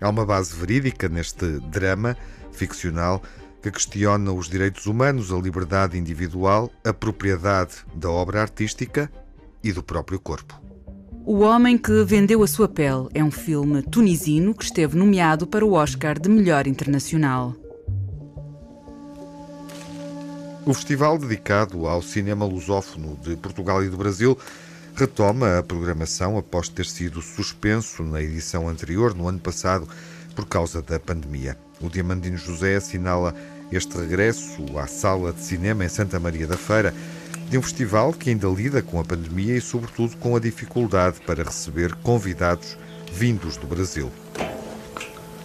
Há 0.00 0.08
uma 0.08 0.24
base 0.24 0.54
verídica 0.54 1.08
neste 1.08 1.60
drama 1.60 2.16
ficcional 2.52 3.22
que 3.62 3.70
questiona 3.70 4.32
os 4.32 4.48
direitos 4.48 4.86
humanos, 4.86 5.32
a 5.32 5.38
liberdade 5.38 5.98
individual, 5.98 6.70
a 6.84 6.92
propriedade 6.92 7.76
da 7.94 8.10
obra 8.10 8.42
artística 8.42 9.10
e 9.62 9.72
do 9.72 9.82
próprio 9.82 10.20
corpo. 10.20 10.63
O 11.26 11.38
Homem 11.38 11.78
que 11.78 12.04
Vendeu 12.04 12.42
a 12.42 12.46
Sua 12.46 12.68
Pele 12.68 13.08
é 13.14 13.24
um 13.24 13.30
filme 13.30 13.80
tunisino 13.80 14.54
que 14.54 14.62
esteve 14.62 14.94
nomeado 14.94 15.46
para 15.46 15.64
o 15.64 15.72
Oscar 15.72 16.20
de 16.20 16.28
Melhor 16.28 16.66
Internacional. 16.66 17.56
O 20.66 20.74
festival 20.74 21.16
dedicado 21.16 21.86
ao 21.86 22.02
cinema 22.02 22.44
lusófono 22.44 23.18
de 23.22 23.36
Portugal 23.36 23.82
e 23.82 23.88
do 23.88 23.96
Brasil 23.96 24.36
retoma 24.94 25.58
a 25.58 25.62
programação 25.62 26.36
após 26.36 26.68
ter 26.68 26.84
sido 26.84 27.22
suspenso 27.22 28.02
na 28.02 28.22
edição 28.22 28.68
anterior, 28.68 29.14
no 29.14 29.26
ano 29.26 29.38
passado, 29.38 29.88
por 30.36 30.46
causa 30.46 30.82
da 30.82 31.00
pandemia. 31.00 31.56
O 31.80 31.88
Diamandino 31.88 32.36
José 32.36 32.76
assinala 32.76 33.34
este 33.72 33.96
regresso 33.96 34.78
à 34.78 34.86
sala 34.86 35.32
de 35.32 35.40
cinema 35.40 35.86
em 35.86 35.88
Santa 35.88 36.20
Maria 36.20 36.46
da 36.46 36.58
Feira 36.58 36.94
de 37.54 37.58
um 37.58 37.62
festival 37.62 38.12
que 38.12 38.30
ainda 38.30 38.48
lida 38.48 38.82
com 38.82 38.98
a 38.98 39.04
pandemia 39.04 39.56
e, 39.56 39.60
sobretudo, 39.60 40.16
com 40.16 40.34
a 40.34 40.40
dificuldade 40.40 41.20
para 41.20 41.44
receber 41.44 41.94
convidados 42.02 42.76
vindos 43.12 43.56
do 43.56 43.64
Brasil. 43.68 44.10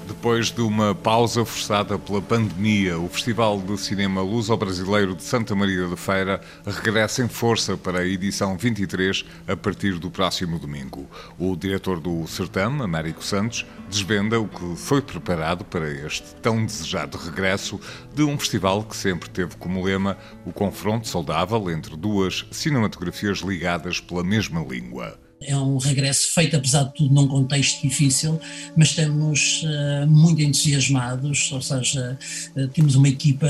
Depois 0.09 0.49
de 0.49 0.59
uma 0.61 0.95
pausa 0.95 1.45
forçada 1.45 1.97
pela 1.99 2.19
pandemia, 2.19 2.97
o 2.97 3.07
Festival 3.07 3.61
de 3.61 3.77
Cinema 3.77 4.23
Luso-Brasileiro 4.23 5.15
de 5.15 5.21
Santa 5.21 5.53
Maria 5.53 5.87
da 5.87 5.95
Feira 5.95 6.41
regressa 6.65 7.23
em 7.23 7.27
força 7.27 7.77
para 7.77 7.99
a 7.99 8.07
edição 8.07 8.57
23 8.57 9.23
a 9.47 9.55
partir 9.55 9.99
do 9.99 10.09
próximo 10.09 10.57
domingo. 10.57 11.07
O 11.37 11.55
diretor 11.55 11.99
do 11.99 12.25
certame, 12.25 12.81
Américo 12.81 13.23
Santos, 13.23 13.67
desvenda 13.87 14.39
o 14.39 14.47
que 14.47 14.75
foi 14.75 14.99
preparado 14.99 15.63
para 15.63 15.87
este 15.87 16.33
tão 16.41 16.65
desejado 16.65 17.15
regresso 17.15 17.79
de 18.11 18.23
um 18.23 18.37
festival 18.37 18.83
que 18.83 18.97
sempre 18.97 19.29
teve 19.29 19.57
como 19.57 19.83
lema 19.83 20.17
o 20.43 20.51
confronto 20.51 21.07
saudável 21.07 21.69
entre 21.69 21.95
duas 21.95 22.47
cinematografias 22.49 23.37
ligadas 23.41 23.99
pela 23.99 24.23
mesma 24.23 24.59
língua. 24.59 25.28
É 25.41 25.55
um 25.55 25.77
regresso 25.77 26.33
feito, 26.33 26.57
apesar 26.57 26.83
de 26.83 26.95
tudo, 26.95 27.13
num 27.13 27.27
contexto 27.27 27.81
difícil, 27.81 28.39
mas 28.75 28.89
estamos 28.89 29.63
uh, 29.63 30.07
muito 30.07 30.41
entusiasmados, 30.41 31.49
ou 31.53 31.61
seja, 31.61 32.17
uh, 32.57 32.67
temos 32.69 32.95
uma 32.95 33.07
equipa 33.07 33.47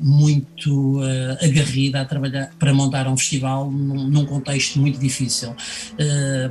muito 0.00 0.98
uh, 0.98 1.38
agarrida 1.40 2.00
a 2.00 2.04
trabalhar 2.04 2.50
para 2.58 2.74
montar 2.74 3.06
um 3.06 3.16
festival 3.16 3.70
num, 3.70 4.08
num 4.08 4.26
contexto 4.26 4.80
muito 4.80 4.98
difícil. 4.98 5.54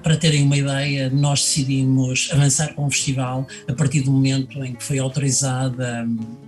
para 0.02 0.16
terem 0.16 0.44
uma 0.44 0.58
ideia, 0.58 1.10
nós 1.10 1.42
decidimos 1.42 2.30
avançar 2.32 2.74
com 2.74 2.86
o 2.86 2.92
festival 2.92 3.46
a 3.68 3.74
partir 3.74 4.02
do 4.02 4.12
momento 4.12 4.64
em 4.64 4.74
que 4.74 4.84
foi 4.84 5.00
autorizada. 5.00 6.06
Um, 6.08 6.47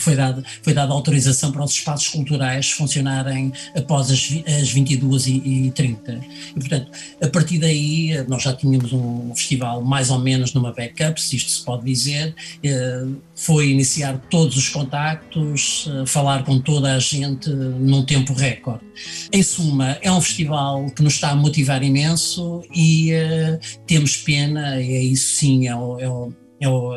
foi 0.00 0.14
dada, 0.14 0.42
foi 0.62 0.74
dada 0.74 0.92
autorização 0.92 1.50
para 1.50 1.64
os 1.64 1.72
espaços 1.72 2.08
culturais 2.08 2.70
funcionarem 2.70 3.52
após 3.76 4.10
as, 4.10 4.20
as 4.46 4.74
22h30. 4.74 6.20
E, 6.50 6.54
portanto, 6.54 6.90
a 7.22 7.28
partir 7.28 7.58
daí, 7.58 8.24
nós 8.28 8.42
já 8.42 8.52
tínhamos 8.52 8.92
um 8.92 9.34
festival 9.34 9.82
mais 9.82 10.10
ou 10.10 10.18
menos 10.18 10.52
numa 10.52 10.72
backup, 10.72 11.20
se 11.20 11.36
isto 11.36 11.50
se 11.50 11.64
pode 11.64 11.84
dizer, 11.84 12.34
eh, 12.62 13.06
foi 13.34 13.70
iniciar 13.70 14.18
todos 14.30 14.56
os 14.56 14.68
contactos, 14.68 15.88
eh, 15.88 16.06
falar 16.06 16.44
com 16.44 16.60
toda 16.60 16.94
a 16.94 16.98
gente 16.98 17.48
num 17.50 18.04
tempo 18.04 18.32
recorde. 18.32 18.84
Em 19.32 19.42
suma, 19.42 19.98
é 20.02 20.10
um 20.10 20.20
festival 20.20 20.86
que 20.90 21.02
nos 21.02 21.14
está 21.14 21.30
a 21.30 21.36
motivar 21.36 21.82
imenso 21.82 22.62
e 22.74 23.12
uh, 23.12 23.58
temos 23.86 24.16
pena, 24.16 24.80
e 24.80 24.92
é 24.92 25.02
isso 25.02 25.36
sim, 25.36 25.68
é 25.68 25.76
o, 25.76 25.98
é 25.98 26.08
o 26.08 26.32
é 26.60 26.68
o, 26.68 26.96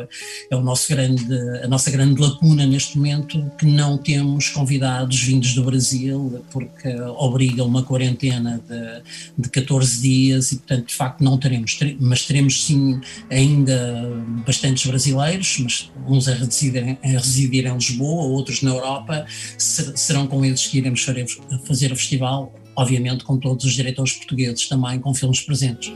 é 0.50 0.56
o 0.56 0.60
nosso 0.60 0.88
grande, 0.88 1.24
a 1.62 1.68
nossa 1.68 1.90
grande 1.90 2.20
lacuna 2.20 2.66
neste 2.66 2.96
momento, 2.96 3.50
que 3.58 3.66
não 3.66 3.96
temos 3.96 4.48
convidados 4.48 5.22
vindos 5.22 5.54
do 5.54 5.64
Brasil, 5.64 6.44
porque 6.50 6.88
obriga 7.16 7.62
uma 7.64 7.82
quarentena 7.82 8.62
de, 8.68 9.42
de 9.42 9.48
14 9.48 10.00
dias 10.00 10.52
e, 10.52 10.56
portanto, 10.56 10.88
de 10.88 10.94
facto 10.94 11.22
não 11.22 11.38
teremos, 11.38 11.78
mas 12.00 12.26
teremos 12.26 12.64
sim 12.64 13.00
ainda 13.30 14.10
bastantes 14.44 14.84
brasileiros, 14.86 15.58
mas 15.60 15.90
uns 16.06 16.28
a 16.28 16.34
residir, 16.34 16.98
a 17.02 17.06
residir 17.06 17.66
em 17.66 17.74
Lisboa, 17.74 18.24
outros 18.24 18.62
na 18.62 18.70
Europa, 18.70 19.26
serão 19.58 20.26
com 20.26 20.44
eles 20.44 20.66
que 20.66 20.78
iremos 20.78 21.02
fazer 21.64 21.92
o 21.92 21.96
festival, 21.96 22.54
obviamente 22.76 23.24
com 23.24 23.38
todos 23.38 23.64
os 23.64 23.72
diretores 23.74 24.14
portugueses 24.14 24.68
também, 24.68 24.98
com 24.98 25.14
filmes 25.14 25.40
presentes. 25.40 25.92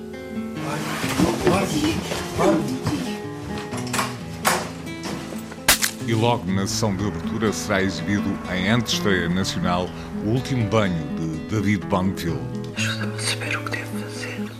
E 6.06 6.14
logo 6.14 6.48
na 6.52 6.64
sessão 6.68 6.94
de 6.94 7.04
abertura 7.04 7.52
será 7.52 7.82
exibido 7.82 8.38
em 8.54 8.68
antestreia 8.68 9.28
nacional 9.28 9.88
o 10.24 10.28
último 10.28 10.68
banho 10.68 11.04
de 11.16 11.50
David 11.50 11.84
Banfield. 11.86 12.38
Ajuda-me 12.76 13.14
a 13.16 13.18
saber 13.18 13.56
o 13.56 13.64
que 13.64 13.70
devo 13.72 13.98
fazer. 13.98 14.50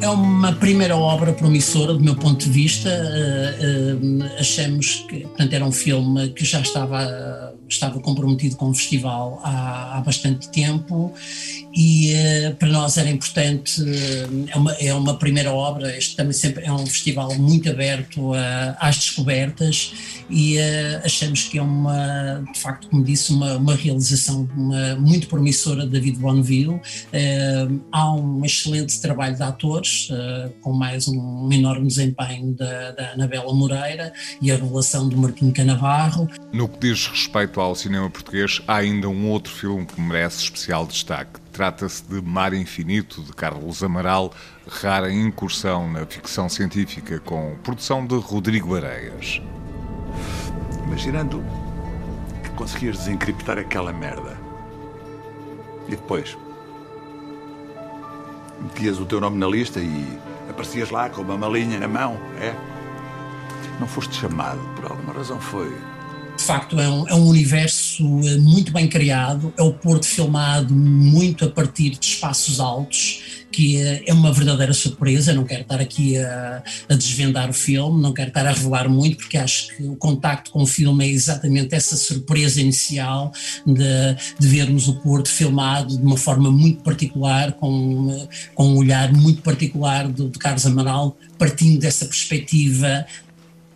É 0.00 0.08
uma 0.08 0.52
primeira 0.54 0.96
obra 0.96 1.32
promissora 1.32 1.94
do 1.94 2.00
meu 2.00 2.16
ponto 2.16 2.44
de 2.44 2.50
vista. 2.50 2.88
Uh, 2.90 4.24
uh, 4.24 4.24
achamos 4.40 5.06
que 5.08 5.20
portanto, 5.20 5.52
era 5.52 5.64
um 5.64 5.70
filme 5.70 6.30
que 6.30 6.44
já 6.44 6.62
estava, 6.62 7.54
estava 7.68 8.00
comprometido 8.00 8.56
com 8.56 8.70
o 8.70 8.74
festival 8.74 9.40
há, 9.44 9.98
há 9.98 10.00
bastante 10.00 10.48
tempo 10.48 11.14
e 11.80 12.12
uh, 12.12 12.56
para 12.56 12.66
nós 12.66 12.96
era 12.96 13.08
importante, 13.08 13.80
uh, 13.80 14.48
é, 14.48 14.56
uma, 14.56 14.72
é 14.72 14.92
uma 14.92 15.16
primeira 15.16 15.52
obra, 15.52 15.96
este 15.96 16.16
também 16.16 16.32
sempre 16.32 16.64
é 16.64 16.72
um 16.72 16.84
festival 16.84 17.32
muito 17.36 17.70
aberto 17.70 18.32
uh, 18.32 18.36
às 18.80 18.96
descobertas 18.96 19.94
e 20.28 20.58
achamos 21.04 21.44
que 21.44 21.56
é 21.56 21.62
uma, 21.62 22.44
de 22.52 22.58
facto, 22.58 22.88
como 22.90 23.02
disse, 23.02 23.32
uma, 23.32 23.56
uma 23.56 23.74
realização 23.74 24.46
uma, 24.54 24.96
muito 24.96 25.26
promissora 25.26 25.84
de 25.84 25.92
David 25.92 26.18
Bonneville. 26.18 26.78
há 27.90 28.12
um 28.12 28.44
excelente 28.44 29.00
trabalho 29.00 29.36
de 29.36 29.42
atores, 29.42 30.10
com 30.60 30.74
mais 30.74 31.08
um, 31.08 31.46
um 31.46 31.50
enorme 31.50 31.86
desempenho 31.86 32.52
da, 32.52 32.90
da 32.90 33.12
Anabela 33.12 33.54
Moreira 33.54 34.12
e 34.42 34.52
a 34.52 34.56
revelação 34.56 35.08
do 35.08 35.16
Martim 35.16 35.50
Canavarro. 35.50 36.28
No 36.52 36.68
que 36.68 36.78
diz 36.78 37.06
respeito 37.06 37.58
ao 37.58 37.74
cinema 37.74 38.10
português, 38.10 38.60
há 38.68 38.76
ainda 38.76 39.08
um 39.08 39.30
outro 39.30 39.50
filme 39.50 39.86
que 39.86 39.98
merece 39.98 40.42
especial 40.42 40.86
destaque 40.86 41.40
Trata-se 41.52 42.04
de 42.04 42.20
Mar 42.22 42.52
Infinito, 42.52 43.22
de 43.22 43.32
Carlos 43.32 43.82
Amaral, 43.82 44.32
rara 44.68 45.12
incursão 45.12 45.90
na 45.90 46.06
ficção 46.06 46.48
científica, 46.48 47.18
com 47.20 47.56
produção 47.62 48.06
de 48.06 48.16
Rodrigo 48.16 48.76
Areias. 48.76 49.40
Imaginando 50.86 51.42
que 52.42 52.50
conseguias 52.50 52.98
desencriptar 52.98 53.58
aquela 53.58 53.92
merda. 53.92 54.38
E 55.86 55.90
depois? 55.90 56.36
Metias 58.60 59.00
o 59.00 59.06
teu 59.06 59.20
nome 59.20 59.38
na 59.38 59.46
lista 59.46 59.80
e 59.80 60.18
aparecias 60.48 60.90
lá 60.90 61.08
com 61.08 61.22
uma 61.22 61.36
malinha 61.36 61.78
na 61.78 61.88
mão, 61.88 62.18
é? 62.40 62.54
Não 63.80 63.86
foste 63.86 64.14
chamado, 64.14 64.60
por 64.74 64.90
alguma 64.90 65.12
razão 65.12 65.40
foi 65.40 65.72
facto 66.48 66.80
é 66.80 66.88
um, 66.88 67.06
é 67.06 67.14
um, 67.14 67.28
universo 67.28 68.02
eh, 68.26 68.38
muito 68.38 68.72
bem 68.72 68.88
criado, 68.88 69.52
é 69.58 69.62
o 69.62 69.70
Porto 69.70 70.06
filmado 70.06 70.74
muito 70.74 71.44
a 71.44 71.50
partir 71.50 71.90
de 71.90 72.06
espaços 72.06 72.58
altos, 72.58 73.44
que 73.52 73.76
é, 73.76 74.04
é 74.06 74.14
uma 74.14 74.32
verdadeira 74.32 74.72
surpresa. 74.72 75.34
Não 75.34 75.44
quero 75.44 75.60
estar 75.60 75.78
aqui 75.78 76.16
a, 76.16 76.62
a, 76.88 76.94
desvendar 76.94 77.50
o 77.50 77.52
filme, 77.52 78.00
não 78.00 78.14
quero 78.14 78.28
estar 78.28 78.46
a 78.46 78.52
revelar 78.52 78.88
muito, 78.88 79.18
porque 79.18 79.36
acho 79.36 79.76
que 79.76 79.82
o 79.82 79.94
contacto 79.96 80.50
com 80.50 80.62
o 80.62 80.66
filme 80.66 81.04
é 81.04 81.10
exatamente 81.10 81.74
essa 81.74 81.98
surpresa 81.98 82.62
inicial 82.62 83.30
de, 83.66 84.16
de 84.38 84.48
vermos 84.48 84.88
o 84.88 84.94
Porto 84.94 85.28
filmado 85.28 85.98
de 85.98 86.02
uma 86.02 86.16
forma 86.16 86.50
muito 86.50 86.82
particular, 86.82 87.52
com, 87.52 88.26
com 88.54 88.68
um 88.68 88.76
olhar 88.78 89.12
muito 89.12 89.42
particular 89.42 90.08
do, 90.08 90.30
de 90.30 90.38
Carlos 90.38 90.64
Amaral, 90.64 91.14
partindo 91.36 91.78
dessa 91.78 92.06
perspectiva 92.06 93.04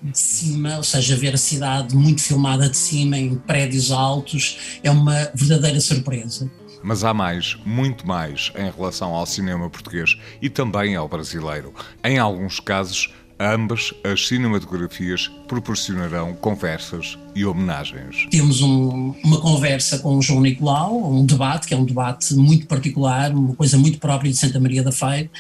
de 0.03 0.19
cima, 0.19 0.77
ou 0.77 0.83
seja, 0.83 1.17
ver 1.17 1.35
a 1.35 1.38
cidade 1.38 1.95
muito 1.95 2.23
filmada 2.23 2.69
de 2.69 2.77
cima, 2.77 3.17
em 3.17 3.37
prédios 3.37 3.91
altos, 3.91 4.79
é 4.83 4.91
uma 4.91 5.31
verdadeira 5.35 5.81
surpresa. 5.81 6.51
Mas 6.83 7.05
há 7.05 7.15
mais, 7.15 7.57
muito 7.65 8.07
mais, 8.07 8.53
em 8.57 8.71
relação 8.71 9.15
ao 9.15 9.25
cinema 9.25 9.71
português 9.71 10.19
e 10.41 10.51
também 10.51 10.97
ao 10.97 11.09
brasileiro. 11.09 11.73
Em 12.03 12.19
alguns 12.19 12.59
casos, 12.59 13.12
Ambas 13.45 13.93
as 14.05 14.29
cinematografias 14.29 15.27
proporcionarão 15.49 16.33
conversas 16.33 17.19
e 17.35 17.45
homenagens. 17.45 18.27
Temos 18.31 18.61
um, 18.61 19.14
uma 19.25 19.40
conversa 19.40 19.99
com 19.99 20.16
o 20.16 20.23
João 20.23 20.40
Nicolau, 20.40 21.12
um 21.12 21.25
debate, 21.25 21.66
que 21.66 21.75
é 21.75 21.77
um 21.77 21.85
debate 21.85 22.35
muito 22.35 22.66
particular, 22.66 23.33
uma 23.33 23.55
coisa 23.55 23.79
muito 23.79 23.99
própria 23.99 24.31
de 24.31 24.37
Santa 24.37 24.61
Maria 24.61 24.83
da 24.83 24.92
Feira, 24.92 25.31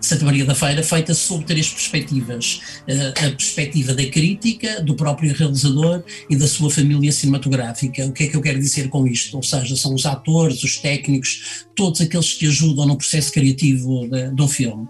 Santa 0.00 0.24
Maria 0.24 0.44
da 0.44 0.54
Feira, 0.54 0.82
feita 0.82 1.14
sob 1.14 1.44
três 1.44 1.68
perspectivas. 1.68 2.60
Eh, 2.86 3.08
a 3.08 3.30
perspectiva 3.30 3.94
da 3.94 4.04
crítica, 4.06 4.82
do 4.82 4.94
próprio 4.94 5.34
realizador 5.34 6.02
e 6.28 6.36
da 6.36 6.46
sua 6.46 6.70
família 6.70 7.10
cinematográfica. 7.10 8.06
O 8.06 8.12
que 8.12 8.24
é 8.24 8.26
que 8.28 8.36
eu 8.36 8.42
quero 8.42 8.58
dizer 8.58 8.88
com 8.88 9.06
isto? 9.06 9.36
Ou 9.36 9.42
seja, 9.42 9.76
são 9.76 9.94
os 9.94 10.04
atores, 10.04 10.62
os 10.62 10.76
técnicos, 10.76 11.64
todos 11.74 12.00
aqueles 12.00 12.34
que 12.34 12.46
ajudam 12.46 12.86
no 12.86 12.96
processo 12.96 13.32
criativo 13.32 14.06
de, 14.08 14.34
de 14.34 14.42
um 14.42 14.48
filme. 14.48 14.86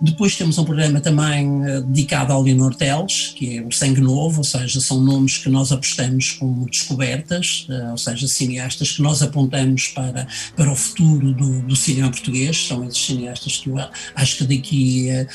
Depois 0.00 0.34
temos 0.36 0.58
um 0.58 0.64
programa 0.64 1.00
também 1.00 1.64
eh, 1.64 1.80
dedicado 1.82 2.32
ao 2.32 2.42
Leonor 2.42 2.74
Teles, 2.74 3.32
que 3.36 3.58
é 3.58 3.62
o 3.62 3.70
Sangue 3.70 4.00
Novo, 4.00 4.38
ou 4.38 4.44
seja, 4.44 4.80
são 4.80 5.00
nomes 5.00 5.38
que 5.38 5.48
nós 5.48 5.70
apostamos 5.70 5.91
como 6.32 6.68
descobertas, 6.68 7.66
eh, 7.68 7.90
ou 7.90 7.98
seja, 7.98 8.26
cineastas 8.28 8.92
que 8.92 9.02
nós 9.02 9.22
apontamos 9.22 9.88
para, 9.88 10.26
para 10.56 10.70
o 10.70 10.76
futuro 10.76 11.32
do, 11.32 11.62
do 11.62 11.76
cinema 11.76 12.10
português, 12.10 12.66
são 12.66 12.84
esses 12.84 13.04
cineastas 13.04 13.58
que 13.58 13.68
eu 13.68 13.76
acho 14.14 14.38
que 14.38 14.56
daqui 14.56 15.10
a, 15.10 15.26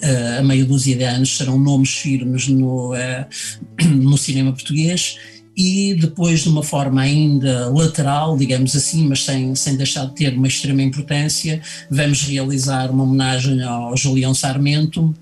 eh, 0.00 0.38
a 0.38 0.42
meia 0.42 0.64
dúzia 0.64 0.96
de 0.96 1.04
anos 1.04 1.36
serão 1.36 1.58
nomes 1.58 1.90
firmes 1.90 2.48
no, 2.48 2.92
no 3.84 4.16
cinema 4.18 4.52
português 4.52 5.16
e 5.56 5.94
depois 5.94 6.40
de 6.40 6.48
uma 6.48 6.62
forma 6.62 7.00
ainda 7.00 7.70
lateral, 7.70 8.36
digamos 8.36 8.74
assim, 8.74 9.06
mas 9.06 9.24
sem, 9.24 9.54
sem 9.54 9.76
deixar 9.76 10.06
de 10.06 10.14
ter 10.14 10.34
uma 10.36 10.48
extrema 10.48 10.82
importância, 10.82 11.60
vamos 11.90 12.22
realizar 12.22 12.90
uma 12.90 13.04
homenagem 13.04 13.62
ao 13.62 13.96
Julião 13.96 14.34
Sarmento, 14.34 15.14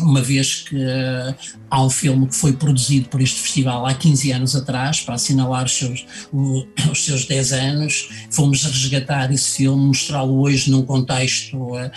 uma 0.00 0.20
vez 0.20 0.62
que 0.62 0.76
uh, 0.76 1.34
há 1.70 1.82
um 1.82 1.90
filme 1.90 2.26
que 2.26 2.34
foi 2.34 2.52
produzido 2.52 3.08
por 3.08 3.20
este 3.20 3.40
festival 3.40 3.86
há 3.86 3.94
15 3.94 4.32
anos 4.32 4.56
atrás, 4.56 5.00
para 5.00 5.14
assinalar 5.14 5.64
os 5.64 5.72
seus, 5.72 6.06
os 6.32 7.04
seus 7.04 7.24
10 7.26 7.52
anos, 7.52 8.08
fomos 8.30 8.62
resgatar 8.64 9.32
esse 9.32 9.56
filme, 9.56 9.86
mostrá-lo 9.86 10.40
hoje 10.40 10.70
num 10.70 10.82
contexto 10.82 11.56
uh, 11.56 11.90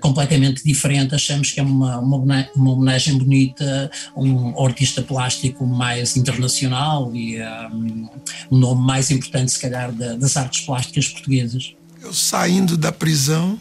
completamente 0.00 0.64
diferente, 0.64 1.14
achamos 1.14 1.50
que 1.50 1.60
é 1.60 1.62
uma, 1.62 1.98
uma, 1.98 2.48
uma 2.54 2.70
homenagem 2.72 3.18
bonita, 3.18 3.90
um 4.16 4.64
artista 4.64 5.02
plástico 5.02 5.66
mais 5.66 6.16
internacional 6.16 7.14
e 7.14 7.40
um, 7.40 8.08
um 8.50 8.58
nome 8.58 8.82
mais 8.82 9.10
importante, 9.10 9.52
se 9.52 9.60
calhar, 9.60 9.92
da, 9.92 10.14
das 10.16 10.36
artes 10.36 10.60
plásticas 10.62 11.08
portuguesas. 11.08 11.74
Eu 12.02 12.14
saindo 12.14 12.76
da 12.78 12.90
prisão, 12.90 13.58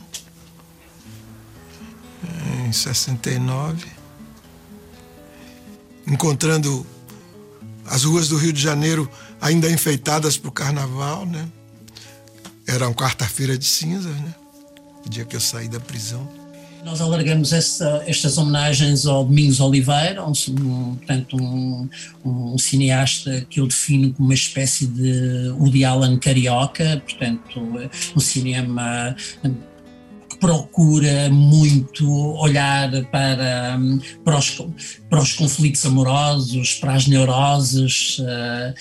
em 2.68 2.72
69, 2.72 3.86
encontrando 6.08 6.86
as 7.86 8.04
ruas 8.04 8.28
do 8.28 8.38
Rio 8.38 8.54
de 8.54 8.62
Janeiro 8.62 9.10
ainda 9.42 9.70
enfeitadas 9.70 10.38
para 10.38 10.50
o 10.50 10.52
carnaval, 10.52 11.26
né? 11.26 11.48
Era 12.68 12.88
uma 12.88 12.94
quarta-feira 12.94 13.58
de 13.58 13.66
cinzas, 13.66 14.16
né? 14.16 14.36
O 15.06 15.10
dia 15.10 15.26
que 15.26 15.36
eu 15.36 15.40
saí 15.40 15.68
da 15.68 15.80
prisão. 15.80 16.30
Nós 16.84 17.02
alargamos 17.02 17.52
estas 17.52 18.38
homenagens 18.38 19.06
ao 19.06 19.26
Domingos 19.26 19.60
Oliveira, 19.60 20.24
um, 20.24 20.32
um, 20.50 20.96
portanto, 20.96 21.36
um, 21.36 21.90
um, 22.24 22.58
cineasta 22.58 23.46
que 23.50 23.60
eu 23.60 23.68
defino 23.68 24.14
como 24.14 24.30
uma 24.30 24.34
espécie 24.34 24.88
de 24.88 25.50
Woody 25.58 25.84
Allen 25.84 26.18
carioca, 26.18 27.04
portanto, 27.06 27.60
um 28.16 28.20
cinema 28.20 29.14
procura 30.40 31.30
muito 31.30 32.10
olhar 32.38 32.90
para, 33.12 33.78
para, 34.24 34.38
os, 34.38 34.62
para 35.10 35.20
os 35.20 35.34
conflitos 35.34 35.86
amorosos, 35.86 36.76
para 36.76 36.94
as 36.94 37.08
neuroses, 37.08 38.20
uh, 38.20 38.74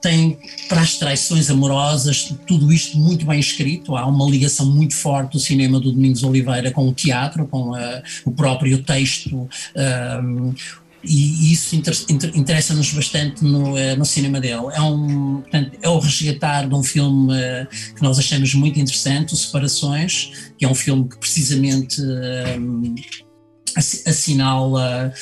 tem 0.00 0.38
para 0.68 0.80
as 0.80 0.96
traições 0.96 1.50
amorosas, 1.50 2.32
tudo 2.46 2.72
isto 2.72 2.96
muito 2.96 3.26
bem 3.26 3.40
escrito. 3.40 3.96
Há 3.96 4.06
uma 4.06 4.30
ligação 4.30 4.66
muito 4.66 4.94
forte 4.94 5.32
do 5.32 5.40
cinema 5.40 5.80
do 5.80 5.90
Domingos 5.90 6.22
Oliveira 6.22 6.70
com 6.70 6.88
o 6.88 6.92
teatro, 6.92 7.46
com 7.46 7.70
uh, 7.70 8.02
o 8.24 8.30
próprio 8.30 8.82
texto. 8.82 9.48
Uh, 9.74 10.54
e 11.02 11.52
isso 11.52 11.76
interessa-nos 12.34 12.92
bastante 12.92 13.44
no, 13.44 13.76
eh, 13.78 13.94
no 13.94 14.04
cinema 14.04 14.40
dele. 14.40 14.66
É, 14.72 14.80
um, 14.80 15.40
portanto, 15.42 15.78
é 15.80 15.88
o 15.88 15.98
resgatar 15.98 16.68
de 16.68 16.74
um 16.74 16.82
filme 16.82 17.32
eh, 17.34 17.66
que 17.94 18.02
nós 18.02 18.18
achamos 18.18 18.54
muito 18.54 18.78
interessante, 18.78 19.34
o 19.34 19.36
Separações, 19.36 20.50
que 20.58 20.64
é 20.64 20.68
um 20.68 20.74
filme 20.74 21.08
que 21.08 21.16
precisamente 21.18 22.02
assinala 24.06 25.12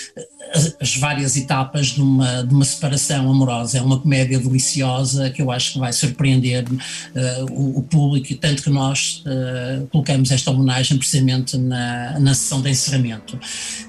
as 0.80 0.96
várias 0.96 1.36
etapas 1.36 1.88
de 1.88 2.00
uma, 2.00 2.42
de 2.42 2.54
uma 2.54 2.64
separação 2.64 3.30
amorosa. 3.30 3.78
É 3.78 3.82
uma 3.82 3.98
comédia 3.98 4.38
deliciosa 4.38 5.30
que 5.30 5.42
eu 5.42 5.50
acho 5.50 5.74
que 5.74 5.78
vai 5.78 5.92
surpreender 5.92 6.64
uh, 6.68 7.52
o, 7.52 7.78
o, 7.78 7.82
público, 7.82 8.34
tanto 8.36 8.62
que 8.62 8.70
nós 8.70 9.22
uh, 9.26 9.86
colocamos 9.88 10.30
esta 10.30 10.50
homenagem 10.50 10.96
precisamente 10.98 11.56
na, 11.56 12.18
na 12.18 12.34
sessão 12.34 12.60
de 12.60 12.70
encerramento. 12.70 13.38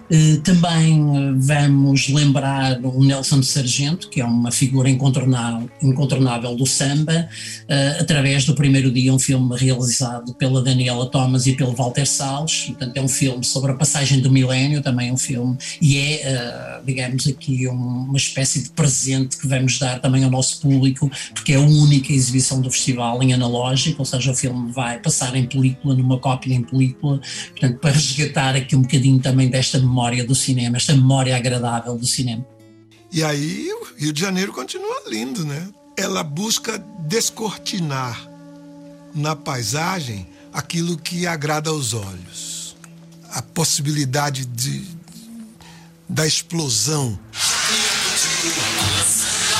Uh, 0.09 0.39
também 0.41 1.35
vamos 1.37 2.07
lembrar 2.09 2.79
o 2.81 3.03
Nelson 3.03 3.41
Sargento, 3.43 4.09
que 4.09 4.21
é 4.21 4.25
uma 4.25 4.51
figura 4.51 4.89
incontornável, 4.89 5.69
incontornável 5.81 6.55
do 6.55 6.65
samba, 6.65 7.27
através 7.99 8.45
do 8.45 8.55
primeiro 8.55 8.91
dia, 8.91 9.13
um 9.13 9.19
filme 9.19 9.55
realizado 9.57 10.33
pela 10.35 10.63
Daniela 10.63 11.05
Thomas 11.09 11.45
e 11.45 11.53
pelo 11.53 11.73
Walter 11.73 12.05
Salles. 12.05 12.65
Portanto, 12.67 12.95
é 12.95 13.01
um 13.01 13.07
filme 13.07 13.43
sobre 13.43 13.71
a 13.71 13.75
passagem 13.75 14.19
do 14.19 14.31
milénio, 14.31 14.81
também 14.81 15.11
um 15.11 15.17
filme, 15.17 15.57
e 15.81 15.97
é 15.97 16.46
digamos 16.85 17.27
aqui, 17.27 17.67
um, 17.67 17.73
uma 17.73 18.17
espécie 18.17 18.63
de 18.63 18.69
presente 18.69 19.37
que 19.37 19.47
vamos 19.47 19.77
dar 19.79 19.99
também 19.99 20.23
ao 20.23 20.31
nosso 20.31 20.59
público, 20.61 21.09
porque 21.33 21.53
é 21.53 21.55
a 21.55 21.61
única 21.61 22.11
exibição 22.13 22.61
do 22.61 22.71
festival 22.71 23.21
em 23.21 23.33
analógico, 23.33 23.99
ou 23.99 24.05
seja, 24.05 24.31
o 24.31 24.35
filme 24.35 24.71
vai 24.71 24.99
passar 24.99 25.35
em 25.35 25.45
película, 25.45 25.95
numa 25.95 26.19
cópia 26.19 26.53
em 26.53 26.63
película, 26.63 27.19
portanto, 27.49 27.79
para 27.79 27.91
resgatar 27.91 28.55
aqui 28.55 28.75
um 28.75 28.81
bocadinho 28.81 29.19
também 29.19 29.49
desta 29.49 29.79
memória 29.79 30.25
do 30.25 30.35
cinema, 30.35 30.77
esta 30.77 30.93
memória 30.93 31.35
agradável 31.35 31.97
do 31.97 32.05
cinema. 32.05 32.45
E 33.11 33.23
aí 33.23 33.71
o 33.71 33.95
Rio 33.97 34.13
de 34.13 34.19
Janeiro 34.19 34.51
continua 34.51 35.03
lindo, 35.07 35.45
né? 35.45 35.67
Ela 35.97 36.23
busca 36.23 36.77
descortinar 37.07 38.29
na 39.15 39.35
paisagem 39.35 40.27
aquilo 40.53 40.97
que 40.97 41.25
agrada 41.25 41.69
aos 41.69 41.93
olhos. 41.93 42.75
A 43.31 43.41
possibilidade 43.41 44.45
de, 44.45 44.96
da 46.09 46.25
explosão. 46.25 47.17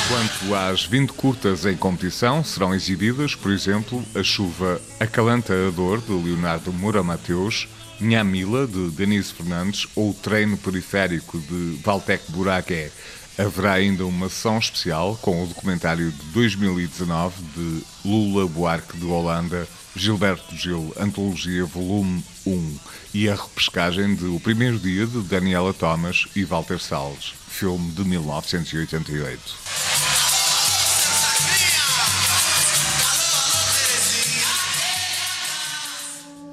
Quanto 0.08 0.54
às 0.54 0.84
20 0.84 1.12
curtas 1.12 1.66
em 1.66 1.76
competição, 1.76 2.42
serão 2.42 2.74
exibidas, 2.74 3.34
por 3.34 3.52
exemplo, 3.52 4.02
A 4.14 4.22
Chuva 4.22 4.80
Acalanta 4.98 5.52
a 5.52 5.70
Dor, 5.70 6.00
de 6.00 6.12
Leonardo 6.12 6.72
Moura 6.72 7.02
Mateus, 7.02 7.68
Mila 8.00 8.66
de 8.66 8.90
Denise 8.90 9.32
Fernandes, 9.32 9.86
ou 9.94 10.10
O 10.10 10.14
Treino 10.14 10.56
Periférico, 10.56 11.38
de 11.38 11.78
Valtec 11.84 12.30
Buragué. 12.32 12.90
Haverá 13.36 13.74
ainda 13.74 14.06
uma 14.06 14.28
sessão 14.28 14.58
especial 14.58 15.16
com 15.20 15.44
o 15.44 15.46
documentário 15.46 16.10
de 16.10 16.22
2019 16.32 17.42
de 17.54 17.82
Lula 18.04 18.48
Buarque 18.48 18.96
de 18.96 19.04
Holanda, 19.04 19.68
Gilberto 19.94 20.56
Gil, 20.56 20.92
Antologia 20.98 21.64
Volume 21.64 22.24
1 22.48 22.78
e 23.12 23.28
a 23.28 23.34
repescagem 23.34 24.14
de 24.14 24.24
O 24.24 24.40
Primeiro 24.40 24.78
Dia 24.78 25.06
de 25.06 25.20
Daniela 25.22 25.74
Thomas 25.74 26.26
e 26.34 26.44
Walter 26.44 26.78
Salles, 26.78 27.34
filme 27.46 27.90
de 27.90 28.04
1988. 28.04 29.40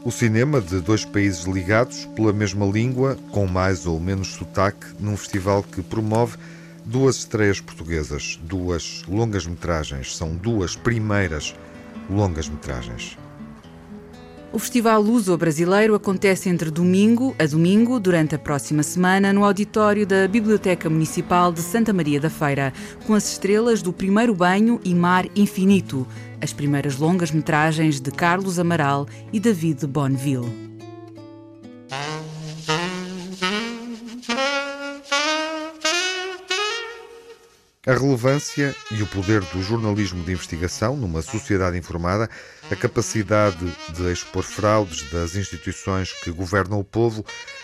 O 0.04 0.12
cinema 0.12 0.62
de 0.62 0.82
dois 0.82 1.06
países 1.06 1.46
ligados 1.46 2.06
pela 2.16 2.34
mesma 2.34 2.66
língua, 2.66 3.18
com 3.32 3.48
mais 3.48 3.86
ou 3.86 4.00
menos 4.00 4.34
sotaque, 4.34 4.86
num 5.00 5.16
festival 5.16 5.64
que 5.64 5.82
promove 5.82 6.38
duas 6.84 7.18
estreias 7.18 7.60
portuguesas, 7.60 8.38
duas 8.44 9.02
longas-metragens. 9.08 10.16
São 10.16 10.36
duas 10.36 10.76
primeiras 10.76 11.56
longas-metragens. 12.10 13.18
O 14.56 14.58
Festival 14.58 15.02
Luso 15.02 15.38
Brasileiro 15.38 15.96
acontece 15.96 16.48
entre 16.48 16.72
domingo 16.72 17.36
a 17.38 17.46
domingo, 17.46 18.00
durante 18.00 18.36
a 18.36 18.40
próxima 18.40 18.84
semana, 18.84 19.34
no 19.34 19.44
auditório 19.44 20.08
da 20.08 20.30
Biblioteca 20.30 20.90
Municipal 20.90 21.52
de 21.52 21.60
Santa 21.60 21.92
Maria 21.92 22.22
da 22.22 22.30
Feira, 22.30 22.72
com 23.06 23.14
as 23.14 23.30
estrelas 23.34 23.82
do 23.82 23.92
Primeiro 23.92 24.34
Banho 24.34 24.80
e 24.82 24.96
Mar 24.96 25.26
Infinito, 25.36 26.08
as 26.40 26.54
primeiras 26.54 26.96
longas-metragens 26.96 28.00
de 28.00 28.12
Carlos 28.12 28.58
Amaral 28.58 29.06
e 29.34 29.42
David 29.42 29.86
Bonneville. 29.88 30.66
A 37.88 37.94
relevância 37.94 38.76
e 38.90 39.04
o 39.04 39.06
poder 39.06 39.42
do 39.42 39.62
jornalismo 39.62 40.24
de 40.24 40.32
investigação 40.32 40.96
numa 40.96 41.22
sociedade 41.22 41.78
informada, 41.78 42.28
a 42.72 42.76
capacidade 42.76 43.66
de 43.94 44.12
expor 44.12 44.44
fraudes 44.44 45.10
das 45.12 45.36
instituições 45.36 46.12
que 46.12 46.32
governam 46.32 46.80
o 46.80 46.84
povo 46.84 47.24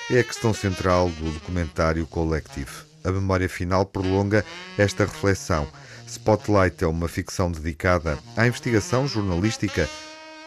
é 0.10 0.20
a 0.20 0.24
questão 0.24 0.54
central 0.54 1.10
do 1.10 1.32
documentário 1.32 2.06
Collective. 2.06 2.72
A 3.04 3.12
memória 3.12 3.50
final 3.50 3.86
prolonga 3.86 4.46
esta 4.78 5.06
reflexão. 5.06 5.68
Spotlight 6.08 6.84
é 6.84 6.88
uma 6.88 7.08
ficção 7.08 7.52
dedicada 7.52 8.20
à 8.36 8.46
investigação 8.46 9.08
jornalística 9.08 9.90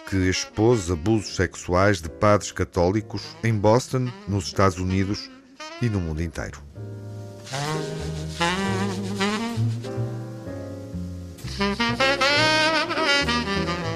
que 0.08 0.16
expôs 0.28 0.90
abusos 0.90 1.34
sexuais 1.34 2.00
de 2.00 2.08
padres 2.08 2.52
católicos 2.52 3.22
em 3.42 3.54
Boston, 3.54 4.12
nos 4.28 4.46
Estados 4.46 4.78
Unidos 4.78 5.30
e 5.80 5.88
no 5.88 5.98
mundo 6.00 6.22
inteiro. 6.22 6.62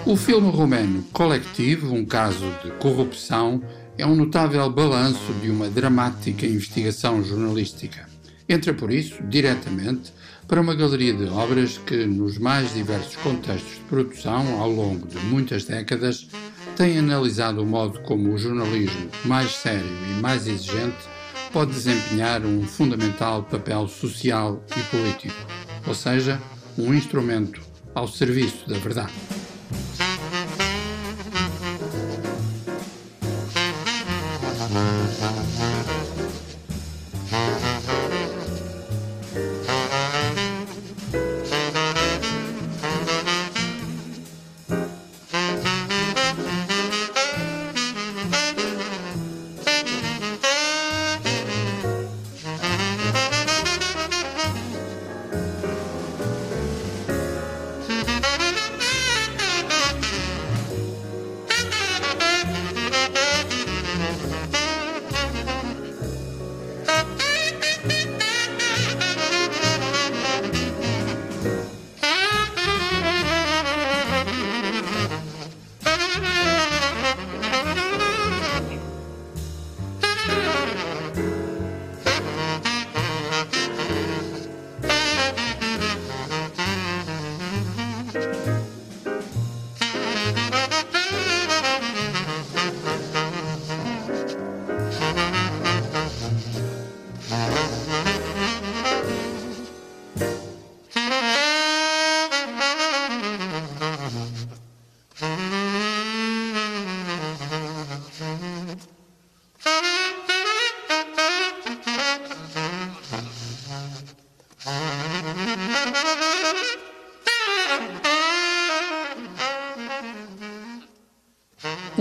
O 0.08 0.16
filme 0.16 0.50
romeno 0.50 1.02
Coletivo, 1.12 1.94
um 1.94 2.02
caso 2.02 2.50
de 2.64 2.70
corrupção, 2.78 3.62
é 3.98 4.06
um 4.06 4.14
notável 4.14 4.70
balanço 4.70 5.34
de 5.42 5.50
uma 5.50 5.68
dramática 5.68 6.46
investigação 6.46 7.22
jornalística. 7.22 8.08
Entra, 8.48 8.72
por 8.72 8.90
isso, 8.90 9.22
diretamente 9.24 10.10
para 10.46 10.62
uma 10.62 10.74
galeria 10.74 11.12
de 11.12 11.26
obras 11.26 11.76
que, 11.76 12.06
nos 12.06 12.38
mais 12.38 12.72
diversos 12.72 13.16
contextos 13.16 13.74
de 13.74 13.80
produção 13.80 14.58
ao 14.58 14.70
longo 14.70 15.06
de 15.06 15.18
muitas 15.26 15.64
décadas, 15.64 16.26
têm 16.74 16.96
analisado 16.96 17.62
o 17.62 17.66
modo 17.66 18.00
como 18.00 18.32
o 18.32 18.38
jornalismo 18.38 19.10
mais 19.26 19.50
sério 19.56 19.84
e 20.10 20.22
mais 20.22 20.46
exigente 20.46 21.06
pode 21.52 21.72
desempenhar 21.72 22.46
um 22.46 22.62
fundamental 22.62 23.42
papel 23.42 23.86
social 23.86 24.64
e 24.74 24.80
político, 24.84 25.36
ou 25.86 25.94
seja, 25.94 26.40
um 26.78 26.94
instrumento 26.94 27.60
ao 27.94 28.08
serviço 28.08 28.66
da 28.66 28.78
verdade. 28.78 29.12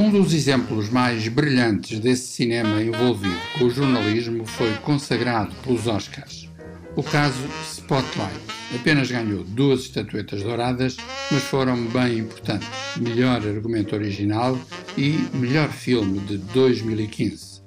Um 0.07 0.09
dos 0.09 0.33
exemplos 0.33 0.89
mais 0.89 1.27
brilhantes 1.27 1.99
desse 1.99 2.27
cinema 2.27 2.81
envolvido 2.81 3.35
com 3.57 3.65
o 3.65 3.69
jornalismo 3.69 4.45
foi 4.45 4.73
consagrado 4.75 5.53
pelos 5.65 5.85
Oscars. 5.85 6.49
O 6.95 7.03
caso 7.03 7.43
Spotlight 7.65 8.39
apenas 8.73 9.11
ganhou 9.11 9.43
duas 9.43 9.81
estatuetas 9.81 10.41
douradas, 10.43 10.95
mas 11.29 11.43
foram 11.43 11.87
bem 11.87 12.19
importantes: 12.19 12.69
melhor 12.95 13.45
argumento 13.45 13.95
original 13.95 14.57
e 14.97 15.19
melhor 15.33 15.67
filme 15.67 16.19
de 16.19 16.37
2015. 16.37 17.57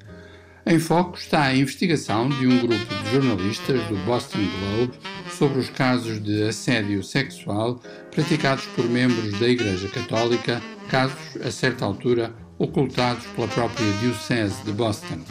Em 0.65 0.79
foco 0.79 1.19
está 1.19 1.43
a 1.43 1.55
investigação 1.55 2.31
de 2.31 2.47
um 2.47 2.59
grupo 2.59 2.95
de 3.05 3.11
jornalistas 3.13 3.87
do 3.89 3.97
Boston 4.07 4.39
Globe 4.39 4.95
sobre 5.31 5.59
os 5.59 5.69
casos 5.69 6.23
de 6.23 6.45
assédio 6.45 7.03
sexual 7.03 7.83
praticados 8.11 8.65
por 8.75 8.89
membros 8.89 9.39
da 9.39 9.47
Igreja 9.47 9.89
Católica, 9.89 10.63
casos, 10.91 11.37
a 11.43 11.51
certa 11.51 11.85
altura, 11.85 12.35
ocultados 12.59 13.25
pela 13.37 13.47
própria 13.49 13.91
Diocese 14.01 14.63
de 14.65 14.73
Boston. 14.73 15.25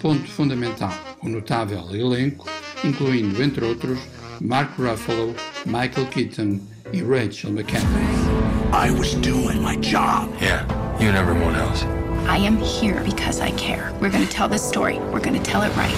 Ponto 0.00 0.28
fundamental: 0.28 0.92
o 1.22 1.28
notável 1.28 1.94
elenco, 1.94 2.46
incluindo, 2.84 3.42
entre 3.42 3.64
outros, 3.64 3.98
Mark 4.40 4.76
Ruffalo, 4.76 5.34
Michael 5.64 6.06
Keaton 6.06 6.60
e 6.92 7.02
Rachel 7.02 7.52
McAdams. 7.52 7.86
I 8.72 8.90
was 8.90 9.14
doing 9.14 9.62
my 9.62 9.76
job. 9.76 10.28
Yeah, 10.42 10.66
you 11.00 11.08
and 11.08 11.16
everyone 11.16 11.54
else. 11.54 11.84
I 12.26 12.38
am 12.38 12.56
here 12.56 13.00
because 13.04 13.40
I 13.40 13.52
care. 13.52 13.92
We're 14.00 14.10
going 14.10 14.26
to 14.26 14.30
tell 14.30 14.48
this 14.48 14.62
story. 14.62 14.98
We're 15.12 15.20
going 15.20 15.40
to 15.40 15.42
tell 15.42 15.62
it 15.62 15.74
right. 15.76 15.94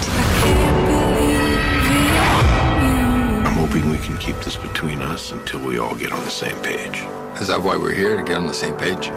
I'm 3.47 3.55
hoping 3.55 3.89
we 3.91 3.99
can 3.99 4.19
keep 4.19 4.37
this 4.41 4.57
between 4.57 5.01
us 5.01 5.33
until 5.33 5.61
we 5.61 5.79
all 5.79 5.95
get 5.95 6.13
on 6.13 6.23
the 6.23 6.31
same 6.31 6.57
page. 6.63 7.03
Is 7.41 7.49
that 7.49 7.63
why 7.63 7.77
we're 7.77 7.93
here, 7.93 8.17
to 8.17 8.23
get 8.23 8.39
on 8.39 8.47
the 8.47 8.55
same 8.55 8.75
page? 8.77 9.11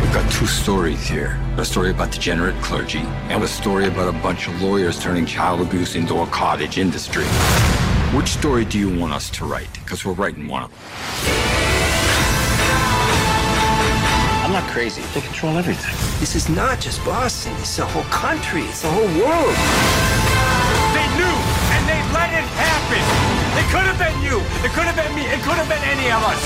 We've 0.00 0.14
got 0.14 0.30
two 0.30 0.46
stories 0.46 1.04
here. 1.04 1.36
A 1.58 1.64
story 1.64 1.90
about 1.90 2.12
degenerate 2.12 2.54
clergy, 2.62 3.00
and 3.28 3.42
a 3.42 3.48
story 3.48 3.88
about 3.88 4.06
a 4.06 4.16
bunch 4.18 4.46
of 4.46 4.62
lawyers 4.62 5.00
turning 5.00 5.26
child 5.26 5.60
abuse 5.60 5.96
into 5.96 6.14
a 6.20 6.26
cottage 6.28 6.78
industry. 6.78 7.24
Which 8.14 8.28
story 8.28 8.64
do 8.64 8.78
you 8.78 8.88
want 8.96 9.12
us 9.12 9.30
to 9.30 9.44
write? 9.44 9.72
Because 9.74 10.04
we're 10.04 10.12
writing 10.12 10.46
one 10.46 10.62
of 10.62 10.70
them. 10.70 10.78
I'm 14.44 14.52
not 14.52 14.70
crazy. 14.70 15.02
They 15.12 15.22
control 15.22 15.56
everything. 15.58 15.92
This 16.20 16.36
is 16.36 16.48
not 16.48 16.80
just 16.80 17.04
Boston. 17.04 17.52
It's 17.58 17.76
the 17.76 17.84
whole 17.84 18.04
country. 18.04 18.62
It's 18.62 18.82
the 18.82 18.90
whole 18.90 19.08
world. 19.18 20.33
It 23.56 23.70
could 23.70 23.86
have 23.86 23.98
been 23.98 24.20
you. 24.22 24.40
It 24.64 24.72
could 24.72 24.84
have 24.84 24.96
been 24.96 25.14
me. 25.14 25.22
It 25.26 25.40
could 25.42 25.56
have 25.56 25.68
been 25.68 25.82
any 25.84 26.10
of 26.10 26.22
us. 26.24 26.40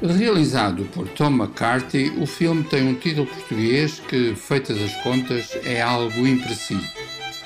Realizado 0.00 0.84
por 0.94 1.08
Tom 1.08 1.32
McCarthy, 1.32 2.12
o 2.20 2.26
filme 2.26 2.62
tem 2.62 2.86
um 2.86 2.94
título 2.94 3.26
português 3.26 3.98
que, 3.98 4.36
feitas 4.36 4.80
as 4.80 4.94
contas, 5.02 5.58
é 5.64 5.82
algo 5.82 6.24
impreciso. 6.24 6.86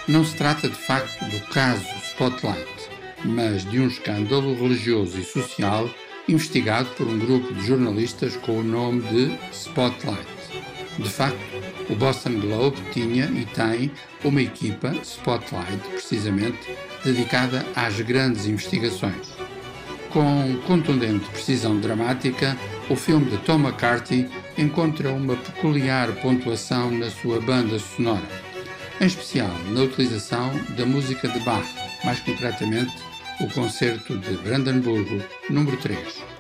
Não 0.07 0.23
se 0.23 0.37
trata 0.37 0.69
de 0.69 0.75
facto 0.75 1.25
do 1.25 1.41
caso 1.47 1.87
Spotlight, 2.11 2.91
mas 3.25 3.65
de 3.65 3.81
um 3.81 3.87
escândalo 3.87 4.55
religioso 4.55 5.19
e 5.19 5.25
social 5.25 5.89
investigado 6.29 6.91
por 6.91 7.07
um 7.07 7.19
grupo 7.19 7.55
de 7.55 7.67
jornalistas 7.67 8.37
com 8.37 8.59
o 8.59 8.63
nome 8.63 9.01
de 9.03 9.39
Spotlight. 9.51 10.27
De 10.99 11.09
facto, 11.09 11.62
o 11.89 11.95
Boston 11.95 12.41
Globe 12.41 12.77
tinha 12.93 13.27
e 13.27 13.45
tem 13.47 13.91
uma 14.25 14.43
equipa, 14.43 14.95
Spotlight 15.03 15.79
precisamente, 15.91 16.77
dedicada 17.05 17.65
às 17.75 18.01
grandes 18.01 18.47
investigações. 18.47 19.37
Com 20.11 20.57
contundente 20.67 21.29
precisão 21.31 21.79
dramática, 21.81 22.57
o 22.91 22.97
filme 22.97 23.31
de 23.31 23.39
Tom 23.39 23.59
McCarthy 23.59 24.29
encontra 24.59 25.11
uma 25.13 25.37
peculiar 25.37 26.13
pontuação 26.17 26.91
na 26.91 27.11
sua 27.11 27.41
banda 27.41 27.79
sonora 27.79 28.53
em 29.03 29.07
especial 29.07 29.51
na 29.71 29.83
utilização 29.83 30.53
da 30.77 30.87
música 30.87 31.27
de 31.27 31.41
Bach, 31.41 31.67
mais 32.05 32.21
concretamente 32.21 32.95
o 33.41 33.49
concerto 33.49 34.17
de 34.17 34.37
Brandenburgo 34.37 35.21
número 35.51 35.77
3. 35.79 36.32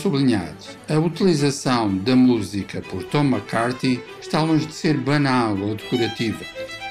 Sublinhar, 0.00 0.56
a 0.88 0.98
utilização 0.98 1.94
da 1.98 2.16
música 2.16 2.80
por 2.80 3.04
Tom 3.04 3.24
McCarthy 3.24 4.02
está 4.18 4.40
longe 4.42 4.64
de 4.64 4.72
ser 4.72 4.96
banal 4.96 5.54
ou 5.58 5.74
decorativa. 5.74 6.42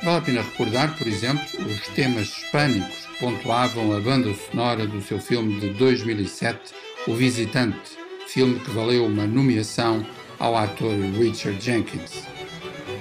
Vale 0.03 0.18
a 0.18 0.22
pena 0.22 0.41
recordar, 0.43 0.95
por 0.95 1.07
exemplo, 1.07 1.43
os 1.66 1.88
temas 1.95 2.28
hispânicos 2.28 3.07
que 3.07 3.20
pontuavam 3.20 3.97
a 3.97 3.99
banda 3.99 4.32
sonora 4.36 4.86
do 4.86 5.01
seu 5.01 5.20
filme 5.20 5.60
de 5.60 5.70
2007, 5.72 6.72
O 7.07 7.16
Visitante, 7.16 7.97
filme 8.28 8.60
que 8.60 8.70
valeu 8.70 9.07
uma 9.07 9.26
nomeação 9.26 10.05
ao 10.38 10.55
ator 10.55 10.93
Richard 11.18 11.60
Jenkins. 11.60 12.28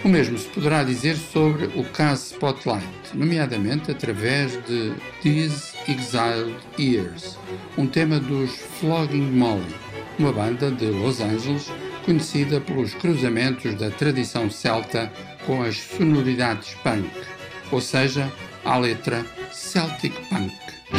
O 0.02 0.08
mesmo 0.08 0.38
se 0.38 0.48
poderá 0.48 0.84
dizer 0.84 1.16
sobre 1.16 1.66
o 1.78 1.84
caso 1.84 2.32
Spotlight, 2.32 2.86
nomeadamente 3.12 3.90
através 3.90 4.52
de 4.64 4.94
These 5.22 5.74
Exiled 5.86 6.56
Ears, 6.78 7.36
um 7.76 7.86
tema 7.86 8.18
dos 8.18 8.50
Flogging 8.80 9.32
Molly, 9.32 9.87
uma 10.18 10.32
banda 10.32 10.70
de 10.70 10.86
Los 10.86 11.20
Angeles 11.20 11.70
conhecida 12.04 12.60
pelos 12.60 12.94
cruzamentos 12.94 13.74
da 13.74 13.90
tradição 13.90 14.50
celta 14.50 15.12
com 15.46 15.62
as 15.62 15.76
sonoridades 15.76 16.74
punk, 16.82 17.08
ou 17.70 17.80
seja, 17.80 18.32
a 18.64 18.76
letra 18.78 19.24
Celtic 19.52 20.14
Punk. 20.28 20.97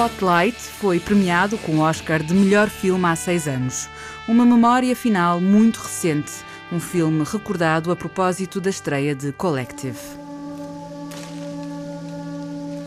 Spotlight 0.00 0.56
foi 0.56 0.98
premiado 0.98 1.58
com 1.58 1.72
o 1.76 1.80
Oscar 1.80 2.22
de 2.22 2.32
melhor 2.32 2.70
filme 2.70 3.04
há 3.04 3.14
seis 3.14 3.46
anos. 3.46 3.86
Uma 4.26 4.46
memória 4.46 4.96
final 4.96 5.42
muito 5.42 5.76
recente. 5.76 6.32
Um 6.72 6.80
filme 6.80 7.22
recordado 7.22 7.92
a 7.92 7.96
propósito 7.96 8.62
da 8.62 8.70
estreia 8.70 9.14
de 9.14 9.30
Collective. 9.30 9.98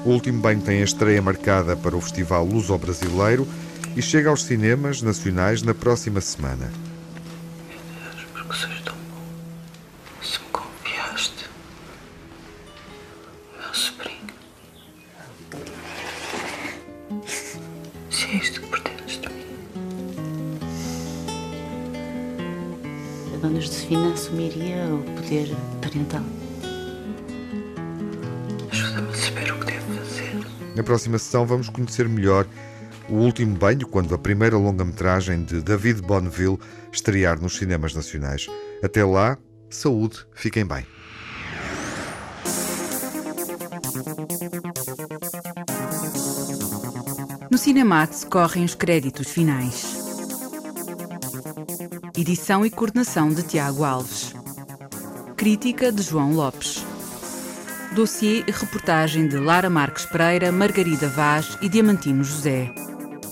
O 0.03 0.09
Último 0.09 0.41
Banho 0.41 0.61
tem 0.61 0.81
a 0.81 0.85
estreia 0.85 1.21
marcada 1.21 1.77
para 1.77 1.95
o 1.95 2.01
Festival 2.01 2.43
Luso-Brasileiro 2.45 3.47
e 3.95 4.01
chega 4.01 4.31
aos 4.31 4.43
cinemas 4.43 5.03
nacionais 5.03 5.61
na 5.61 5.75
próxima 5.75 6.19
semana. 6.19 6.71
Dona 23.53 23.61
Josefina 23.61 24.13
assumiria 24.13 24.83
o 24.87 25.03
poder 25.13 25.55
parental. 25.79 26.23
Ajuda-me 28.71 29.09
a 29.09 29.13
saber 29.13 29.53
o 29.53 29.59
que 29.59 29.65
devo 29.67 29.93
fazer. 29.93 30.75
Na 30.75 30.81
próxima 30.81 31.19
sessão 31.19 31.45
vamos 31.45 31.69
conhecer 31.69 32.09
melhor 32.09 32.47
o 33.07 33.13
Último 33.13 33.55
Banho, 33.55 33.85
quando 33.85 34.15
a 34.15 34.17
primeira 34.17 34.57
longa-metragem 34.57 35.43
de 35.43 35.61
David 35.61 36.01
Bonneville 36.01 36.57
estrear 36.91 37.39
nos 37.39 37.55
cinemas 37.55 37.93
nacionais. 37.93 38.47
Até 38.83 39.05
lá, 39.05 39.37
saúde, 39.69 40.25
fiquem 40.33 40.65
bem. 40.65 40.87
No 47.51 47.57
Cinemax 47.59 48.23
correm 48.23 48.65
os 48.65 48.73
créditos 48.73 49.27
finais. 49.27 50.02
Edição 52.15 52.63
e 52.63 52.69
coordenação 52.69 53.29
de 53.29 53.41
Tiago 53.41 53.83
Alves. 53.83 54.35
Crítica 55.35 55.91
de 55.91 56.03
João 56.03 56.33
Lopes. 56.33 56.85
Dossiê 57.95 58.43
e 58.47 58.51
reportagem 58.51 59.27
de 59.27 59.37
Lara 59.37 59.67
Marques 59.67 60.05
Pereira, 60.05 60.51
Margarida 60.51 61.07
Vaz 61.07 61.57
e 61.59 61.67
Diamantino 61.67 62.23
José. 62.23 62.71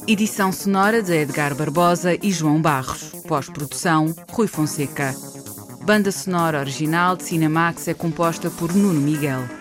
Edição 0.08 0.52
sonora 0.52 1.04
de 1.04 1.14
Edgar 1.14 1.54
Barbosa 1.54 2.18
e 2.24 2.32
João 2.32 2.60
Barros. 2.60 3.12
Pós-produção, 3.28 4.16
Rui 4.32 4.48
Fonseca. 4.48 5.16
Banda 5.86 6.12
sonora 6.12 6.60
original 6.60 7.16
de 7.16 7.24
Cinemax 7.24 7.88
é 7.88 7.94
composta 7.94 8.50
por 8.50 8.74
Nuno 8.74 9.00
Miguel. 9.00 9.61